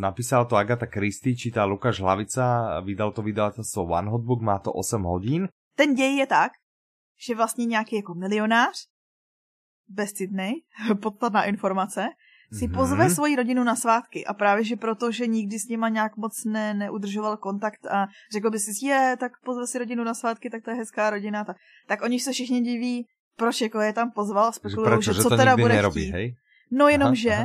napísala 0.00 0.44
to 0.44 0.56
Agata 0.56 0.86
Christie, 0.86 1.36
čítá 1.36 1.64
Lukáš 1.64 2.00
Hlavica, 2.00 2.80
vydal 2.80 3.12
to 3.12 3.22
vydavatelstvo 3.22 3.84
One 3.84 4.10
Hotbook, 4.10 4.40
má 4.40 4.58
to 4.58 4.72
8 4.72 5.02
hodín. 5.02 5.48
Ten 5.76 5.94
děj 5.94 6.16
je 6.16 6.26
tak, 6.26 6.52
že 7.26 7.34
vlastně 7.34 7.66
nějaký 7.66 7.96
jako 7.96 8.14
milionář, 8.14 8.88
bezcidnej, 9.88 10.52
podstatná 11.02 11.44
informace, 11.44 12.08
si 12.52 12.68
mm-hmm. 12.68 12.74
pozve 12.74 13.10
svoji 13.10 13.36
rodinu 13.36 13.64
na 13.64 13.76
svátky 13.76 14.26
a 14.26 14.34
právě, 14.34 14.64
že 14.64 14.76
proto, 14.76 15.12
že 15.12 15.26
nikdy 15.26 15.58
s 15.58 15.68
nima 15.68 15.88
nějak 15.88 16.16
moc 16.16 16.44
ne, 16.44 16.74
neudržoval 16.74 17.36
kontakt 17.36 17.86
a 17.86 18.06
řekl 18.32 18.50
by 18.50 18.58
si, 18.58 18.86
je, 18.86 19.16
tak 19.20 19.32
pozve 19.44 19.66
si 19.66 19.78
rodinu 19.78 20.04
na 20.04 20.14
svátky, 20.14 20.50
tak 20.50 20.64
to 20.64 20.70
je 20.70 20.76
hezká 20.76 21.10
rodina, 21.10 21.44
tak, 21.44 21.56
tak 21.88 22.02
oni 22.02 22.20
se 22.20 22.32
všichni 22.32 22.60
diví, 22.60 23.08
proč 23.36 23.60
jako 23.60 23.80
je 23.80 23.92
tam 23.92 24.10
pozval 24.10 24.44
a 24.44 24.52
spekulují, 24.52 25.02
že, 25.02 25.12
že 25.12 25.22
co 25.22 25.30
teda 25.30 25.56
bude 25.56 25.74
nerobí, 25.74 26.02
chtít. 26.02 26.12
Hej? 26.12 26.36
No 26.70 26.88
jenom, 26.88 27.14
že 27.14 27.44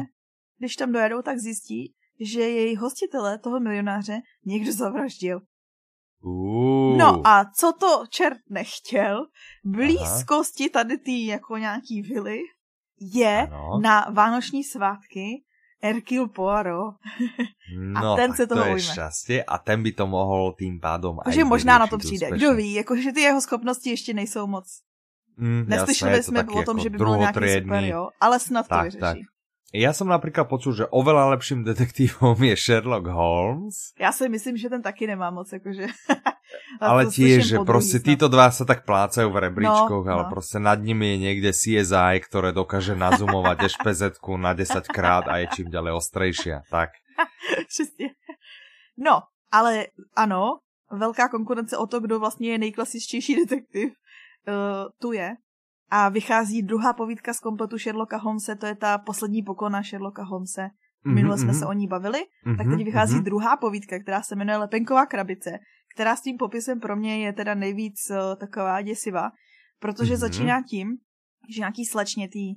když 0.60 0.76
tam 0.76 0.91
dojedou, 0.91 1.21
tak 1.21 1.39
zjistí, 1.39 1.93
že 2.19 2.41
její 2.41 2.76
hostitele, 2.76 3.39
toho 3.39 3.60
milionáře, 3.60 4.19
někdo 4.45 4.71
zavraždil. 4.71 5.41
Uh. 6.23 6.97
No 6.97 7.28
a 7.28 7.45
co 7.56 7.73
to 7.80 8.04
čert 8.10 8.38
nechtěl, 8.50 9.26
blízkosti 9.63 10.69
tady 10.69 10.97
ty 10.97 11.26
jako 11.26 11.58
nějaký 11.58 12.02
vily, 12.02 12.39
je 13.00 13.47
ano. 13.52 13.80
na 13.82 14.08
vánoční 14.13 14.63
svátky 14.63 15.43
Hercule 15.82 16.28
Poirot. 16.28 16.95
No, 17.78 18.13
a 18.13 18.15
ten 18.15 18.34
se 18.34 18.47
toho 18.47 18.63
to 18.63 18.67
je 18.67 18.80
šťastie 18.80 19.43
a 19.43 19.58
ten 19.58 19.84
by 19.84 19.91
to 19.91 20.08
mohl 20.08 20.56
tím 20.60 20.80
pádom 20.80 21.17
Takže 21.26 21.43
možná 21.43 21.78
na 21.78 21.88
to 21.88 21.97
přijde. 21.97 22.32
Kdo 22.32 22.56
ví, 22.56 22.73
jakože 22.73 23.12
ty 23.12 23.21
jeho 23.21 23.41
schopnosti 23.41 23.89
ještě 23.89 24.13
nejsou 24.13 24.47
moc. 24.47 24.82
Mm, 25.38 25.65
Neslyšeli 25.67 26.23
jsme 26.23 26.43
o 26.43 26.63
tom, 26.63 26.80
že 26.80 26.89
by 26.89 26.97
byl 26.97 27.17
nějaký 27.17 27.50
super, 27.62 27.84
jo, 27.84 28.10
ale 28.21 28.39
snad 28.39 28.67
tak, 28.67 28.80
to 28.80 28.84
vyřeší. 28.84 29.00
Tak. 29.00 29.17
Ja 29.76 29.91
som 29.91 30.08
napríklad 30.08 30.47
počul, 30.47 30.71
že 30.71 30.88
oveľa 30.95 31.36
lepším 31.36 31.67
detektívom 31.67 32.39
je 32.39 32.56
Sherlock 32.56 33.12
Holmes. 33.12 33.91
Já 34.00 34.12
si 34.15 34.30
myslím, 34.30 34.58
že 34.58 34.69
ten 34.69 34.82
taky 34.82 35.08
nemá 35.08 35.28
moc, 35.28 35.52
jakože... 35.52 35.91
ale 36.80 37.12
tiež, 37.12 37.43
že 37.43 37.58
proste 37.67 38.00
títo 38.00 38.32
dva 38.32 38.47
sa 38.47 38.63
tak 38.63 38.88
plácajú 38.88 39.28
v 39.28 39.52
rebríčkoch, 39.52 40.08
no, 40.08 40.12
ale 40.12 40.23
no. 40.23 40.32
proste 40.32 40.63
nad 40.63 40.80
nimi 40.80 41.12
je 41.12 41.17
niekde 41.19 41.52
CSI, 41.52 42.15
ktoré 42.23 42.56
dokáže 42.56 42.95
nazumovať 42.95 43.67
špz 43.67 44.23
na 44.47 44.56
10 44.56 44.88
krát 44.88 45.28
a 45.28 45.43
je 45.43 45.52
čím 45.52 45.67
ďalej 45.67 46.00
ostrejšia. 46.00 46.63
Tak. 46.71 46.95
Přesně. 47.67 48.15
No, 48.97 49.28
ale 49.52 49.91
ano, 50.15 50.63
velká 50.91 51.28
konkurence 51.28 51.78
o 51.78 51.88
to, 51.88 52.00
kdo 52.00 52.19
vlastně 52.19 52.52
je 52.52 52.58
nejklasičtější 52.58 53.36
detektiv, 53.36 53.91
uh, 54.48 54.54
tu 55.02 55.12
je. 55.12 55.36
A 55.90 56.10
vychází 56.10 56.64
druhá 56.64 56.94
povídka 56.94 57.34
z 57.34 57.40
kompletu 57.40 57.78
Sherlocka 57.78 58.18
Holmese, 58.18 58.56
to 58.56 58.66
je 58.66 58.76
ta 58.76 58.98
poslední 58.98 59.44
pokona 59.44 59.84
Sherlocka 59.84 60.24
Holmese. 60.24 60.70
Minule 61.06 61.36
mm-hmm. 61.36 61.40
jsme 61.40 61.52
mhm. 61.52 61.60
se 61.60 61.66
o 61.66 61.74
ní 61.74 61.88
bavili, 61.88 62.20
mm-hmm. 62.20 62.58
tak 62.58 62.68
teď 62.68 62.86
vychází 62.86 63.16
mm-hmm. 63.16 63.24
druhá 63.24 63.58
povídka, 63.58 64.00
která 64.00 64.22
se 64.22 64.36
jmenuje 64.36 64.58
Lepenková 64.58 65.06
krabice, 65.06 65.60
která 65.96 66.16
s 66.16 66.22
tím 66.22 66.38
popisem 66.38 66.80
pro 66.80 66.96
mě 66.96 67.26
je 67.26 67.34
teda 67.34 67.56
nejvíc 67.56 67.96
uh, 68.10 68.18
taková 68.40 68.82
děsivá, 68.82 69.32
protože 69.80 70.14
mm-hmm. 70.14 70.18
začíná 70.18 70.64
tím, 70.70 70.98
že 71.56 71.60
nějaký 71.60 71.86
slečně 71.86 72.30
tý, 72.30 72.54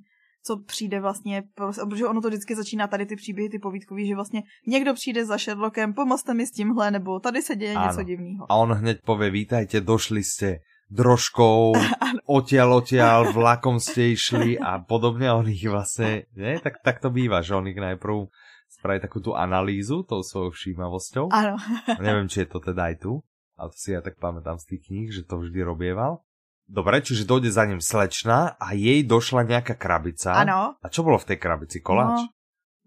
co 0.47 0.57
přijde 0.57 1.01
vlastně, 1.01 1.43
protože 1.55 2.07
ono 2.07 2.21
to 2.21 2.29
vždycky 2.29 2.57
začíná 2.57 2.87
tady 2.87 3.07
ty 3.07 3.17
příběhy, 3.17 3.49
ty 3.49 3.59
povídkový, 3.59 4.07
že 4.07 4.15
vlastně 4.15 4.43
někdo 4.67 4.95
přijde 4.95 5.25
za 5.25 5.39
Sherlockem, 5.39 5.95
pomozte 5.95 6.35
mi 6.35 6.47
s 6.47 6.51
tímhle, 6.51 6.91
nebo 6.91 7.21
tady 7.21 7.43
se 7.43 7.57
děje 7.57 7.75
ano. 7.75 7.87
něco 7.87 8.03
divného. 8.03 8.47
A 8.49 8.55
on 8.55 8.73
hned 8.73 8.99
pově, 9.05 9.31
vítajte, 9.31 9.81
došli 9.81 10.25
jste, 10.25 10.57
drožkou, 10.91 11.73
odtiaľ, 12.39 12.83
odtiaľ, 12.83 13.31
vlakom 13.31 13.79
ste 13.79 14.13
išli 14.13 14.59
a 14.59 14.83
podobne. 14.83 15.31
On 15.31 15.47
ich 15.47 15.63
vlastne, 15.65 16.27
nie? 16.35 16.59
Tak, 16.59 16.83
tak 16.83 16.99
to 16.99 17.09
býva, 17.09 17.41
že 17.41 17.55
on 17.55 17.71
ich 17.71 17.79
najprv 17.79 18.27
spraví 18.71 18.99
takú 18.99 19.23
tú 19.23 19.39
analýzu 19.39 20.03
tou 20.03 20.21
svojou 20.27 20.51
všímavosťou. 20.51 21.31
Áno. 21.31 21.57
Neviem, 22.03 22.27
či 22.27 22.45
je 22.45 22.49
to 22.51 22.59
teda 22.59 22.91
aj 22.91 23.07
tu, 23.07 23.23
ale 23.55 23.71
to 23.71 23.79
si 23.79 23.95
ja 23.95 24.03
tak 24.03 24.19
pamätám 24.19 24.59
z 24.59 24.75
tých 24.75 24.83
kníh, 24.91 25.09
že 25.15 25.23
to 25.23 25.39
vždy 25.41 25.63
robieval. 25.63 26.27
Dobre, 26.71 27.03
čiže 27.03 27.27
dojde 27.27 27.51
za 27.51 27.67
ním 27.67 27.83
slečna 27.83 28.55
a 28.55 28.79
jej 28.79 29.03
došla 29.03 29.43
nejaká 29.43 29.75
krabica. 29.75 30.39
Ano. 30.39 30.79
A 30.79 30.87
čo 30.87 31.03
bolo 31.03 31.19
v 31.19 31.35
tej 31.35 31.39
krabici? 31.43 31.83
Koláč? 31.83 32.31
No. 32.31 32.39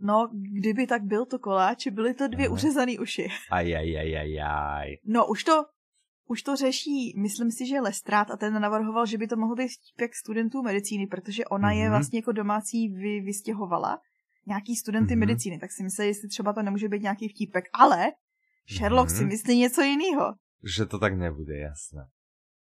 No, 0.04 0.28
kdyby 0.34 0.88
tak 0.88 1.04
byl 1.04 1.26
to 1.26 1.40
koláč, 1.40 1.88
byly 1.88 2.14
to 2.14 2.28
dvě 2.28 2.50
uřezané 2.50 3.00
uši. 3.00 3.28
Aj, 3.52 3.76
aj, 3.76 3.98
aj, 4.00 4.10
aj, 4.18 4.32
aj. 4.42 4.88
No, 5.06 5.28
už 5.28 5.44
to 5.44 5.66
už 6.28 6.42
to 6.44 6.56
řeší, 6.56 7.14
myslím 7.18 7.52
si, 7.52 7.68
že 7.68 7.82
Lestrát 7.82 8.32
a 8.32 8.38
ten 8.38 8.62
navrhoval, 8.62 9.06
že 9.06 9.18
by 9.18 9.28
to 9.28 9.36
mohl 9.36 9.56
být 9.56 9.68
vtípek 9.68 10.16
studentů 10.16 10.62
medicíny, 10.64 11.08
protože 11.08 11.46
ona 11.46 11.70
mm-hmm. 11.70 11.78
je 11.78 11.84
mhm. 11.84 11.92
vlastně 11.92 12.20
jako 12.20 12.32
domácí 12.32 12.90
vy, 12.90 13.22
vystěhovala 13.22 14.00
nějaký 14.48 14.76
studenty 14.76 15.14
mm-hmm. 15.14 15.20
medicíny, 15.20 15.60
tak 15.60 15.72
si 15.72 15.84
myslím, 15.84 16.08
jestli 16.08 16.30
třeba 16.30 16.54
to 16.54 16.62
nemůže 16.64 16.88
být 16.88 17.02
nějaký 17.02 17.30
vtípek, 17.30 17.66
ale 17.74 18.12
Sherlock 18.78 19.10
mm-hmm. 19.10 19.18
si 19.18 19.26
myslí 19.26 19.60
něco 19.60 19.82
jiného. 19.82 20.34
Že 20.64 20.86
to 20.86 21.00
tak 21.00 21.18
nebude, 21.18 21.58
jasné. 21.58 22.08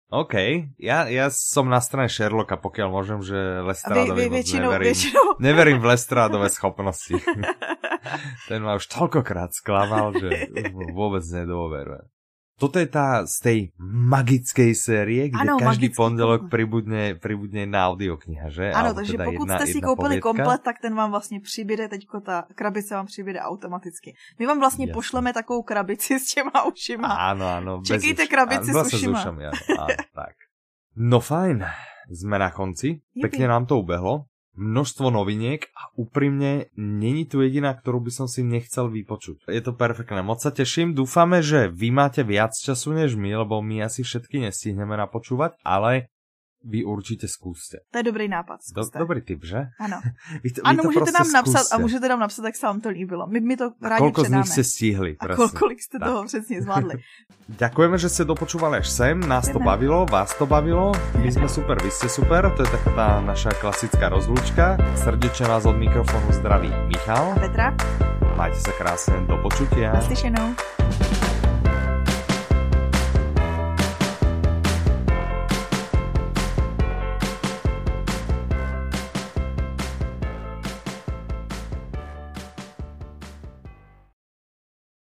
OK, 0.07 0.39
ja, 0.79 1.11
ja 1.11 1.27
som 1.27 1.67
na 1.67 1.83
strane 1.83 2.07
Sherlocka, 2.07 2.55
pokiaľ 2.55 2.87
môžem, 2.87 3.19
že 3.19 3.35
Lestrádovi 3.59 4.15
vy, 4.15 4.27
vy, 4.31 4.35
väčšinou, 4.39 4.69
neverím. 4.71 4.87
Väčšinou. 4.95 5.25
Neverím 5.51 5.79
v 5.83 5.85
Lestrádové 5.91 6.47
schopnosti. 6.47 7.19
Ten 8.47 8.63
ma 8.63 8.79
už 8.79 8.87
toľkokrát 8.87 9.51
sklamal, 9.51 10.15
že 10.15 10.47
vôbec 10.95 11.27
nedôverujem. 11.27 12.07
Toto 12.57 12.81
je 12.81 12.89
tá 12.89 13.21
z 13.29 13.37
tej 13.37 13.59
magickej 13.77 14.73
série, 14.73 15.29
kde 15.29 15.45
ano, 15.45 15.61
každý 15.61 15.93
pondelok 15.93 16.49
pribudne, 16.49 17.13
pribudne 17.13 17.69
na 17.69 17.85
audiokniha, 17.85 18.49
že? 18.49 18.73
Ano, 18.73 18.97
takže 18.97 19.13
teda 19.13 19.25
pokud 19.29 19.45
jedna, 19.45 19.57
jste 19.61 19.67
si 19.67 19.79
koupili 19.81 20.17
povědka. 20.17 20.25
komplet, 20.25 20.61
tak 20.65 20.75
ten 20.81 20.95
vám 20.95 21.11
vlastně 21.11 21.39
přibyde, 21.39 21.87
teďko 21.87 22.21
ta 22.21 22.49
krabice 22.55 22.95
vám 22.95 23.05
přibyde 23.05 23.39
automaticky. 23.39 24.13
My 24.39 24.45
vám 24.45 24.59
vlastně 24.59 24.85
Jasne. 24.89 24.93
pošleme 24.93 25.33
takovou 25.33 25.61
krabici 25.61 26.19
s 26.19 26.33
těma 26.33 26.65
ušima. 26.65 27.07
Ano, 27.07 27.45
ano. 27.45 27.81
Čekejte 27.85 28.23
už, 28.23 28.29
krabici 28.29 28.69
ano, 28.73 28.83
s 28.85 28.93
ušima. 28.93 29.19
ušami, 29.21 29.45
ano, 29.45 29.61
ano, 29.77 29.95
tak. 30.17 30.35
No 30.97 31.21
fajn, 31.21 31.61
sme 32.09 32.41
na 32.41 32.49
konci. 32.49 33.05
Pekne 33.13 33.45
nám 33.45 33.69
to 33.69 33.77
ubehlo 33.77 34.25
množstvo 34.57 35.13
noviniek 35.13 35.69
a 35.77 35.93
úprimne 35.95 36.73
není 36.75 37.29
tu 37.29 37.45
jediná, 37.45 37.71
ktorú 37.71 38.01
by 38.03 38.11
som 38.11 38.27
si 38.27 38.41
nechcel 38.41 38.89
vypočuť. 38.89 39.45
Je 39.47 39.61
to 39.61 39.77
perfektné, 39.77 40.25
moc 40.25 40.41
sa 40.41 40.49
teším, 40.49 40.97
dúfame, 40.97 41.45
že 41.45 41.69
vy 41.69 41.93
máte 41.93 42.25
viac 42.25 42.57
času 42.57 42.97
než 42.97 43.13
my, 43.13 43.45
lebo 43.45 43.61
my 43.61 43.85
asi 43.85 44.01
všetky 44.01 44.41
nestihneme 44.41 44.97
napočúvať, 44.97 45.61
ale 45.61 46.09
vy 46.67 46.83
určitě 46.83 47.27
zkuste. 47.27 47.77
To 47.91 47.97
je 47.97 48.03
dobrý 48.03 48.27
nápad. 48.27 48.59
Do, 48.75 48.83
dobrý 48.99 49.21
tip, 49.21 49.45
že? 49.45 49.57
Ano. 49.79 49.99
vy 50.43 50.51
to, 50.51 50.61
ano, 50.63 50.75
vy 50.75 50.81
to 50.81 50.87
můžete 50.87 50.99
prostě 50.99 51.23
nám 51.23 51.31
napsat 51.33 51.59
zkuste. 51.59 51.75
a 51.75 51.79
můžete 51.79 52.09
nám 52.09 52.19
napsat, 52.19 52.45
jak 52.45 52.55
se 52.55 52.65
vám 52.65 52.81
to 52.81 52.89
líbilo. 52.89 53.27
My, 53.27 53.39
my 53.39 53.57
to 53.57 53.71
rádi 53.81 54.01
Koľko 54.03 54.23
předáme. 54.23 54.43
z 54.43 54.47
nich 54.47 54.53
jste 54.53 54.63
stihli. 54.63 55.11
A 55.19 55.35
kol, 55.35 55.49
kolik 55.49 55.81
jste 55.81 55.99
tak. 55.99 56.07
toho 56.09 56.25
přesně 56.25 56.61
zvládli. 56.61 56.95
Ďakujeme, 57.47 57.95
že 57.95 58.11
ste 58.11 58.27
dopočúvali 58.27 58.83
až 58.83 58.91
sem. 58.91 59.15
Nás 59.23 59.47
to 59.47 59.63
bavilo, 59.63 60.03
vás 60.03 60.35
to 60.35 60.43
bavilo. 60.43 60.91
My 61.15 61.31
sme 61.31 61.47
super, 61.47 61.79
vy 61.79 61.87
ste 61.87 62.11
super. 62.11 62.51
To 62.51 62.59
je 62.59 62.67
taká 62.67 62.91
tá 62.91 63.09
naša 63.23 63.55
klasická 63.55 64.11
rozlúčka. 64.11 64.75
Srdečne 64.99 65.47
vás 65.47 65.63
od 65.63 65.79
mikrofonu 65.79 66.27
zdraví 66.35 66.67
Michal. 66.91 67.39
A 67.39 67.39
Petra. 67.39 67.67
Majte 68.35 68.59
sa 68.59 68.75
krásne. 68.75 69.23
Do 69.31 69.39
počutia. 69.39 69.95
Naslyšenou. 69.95 71.26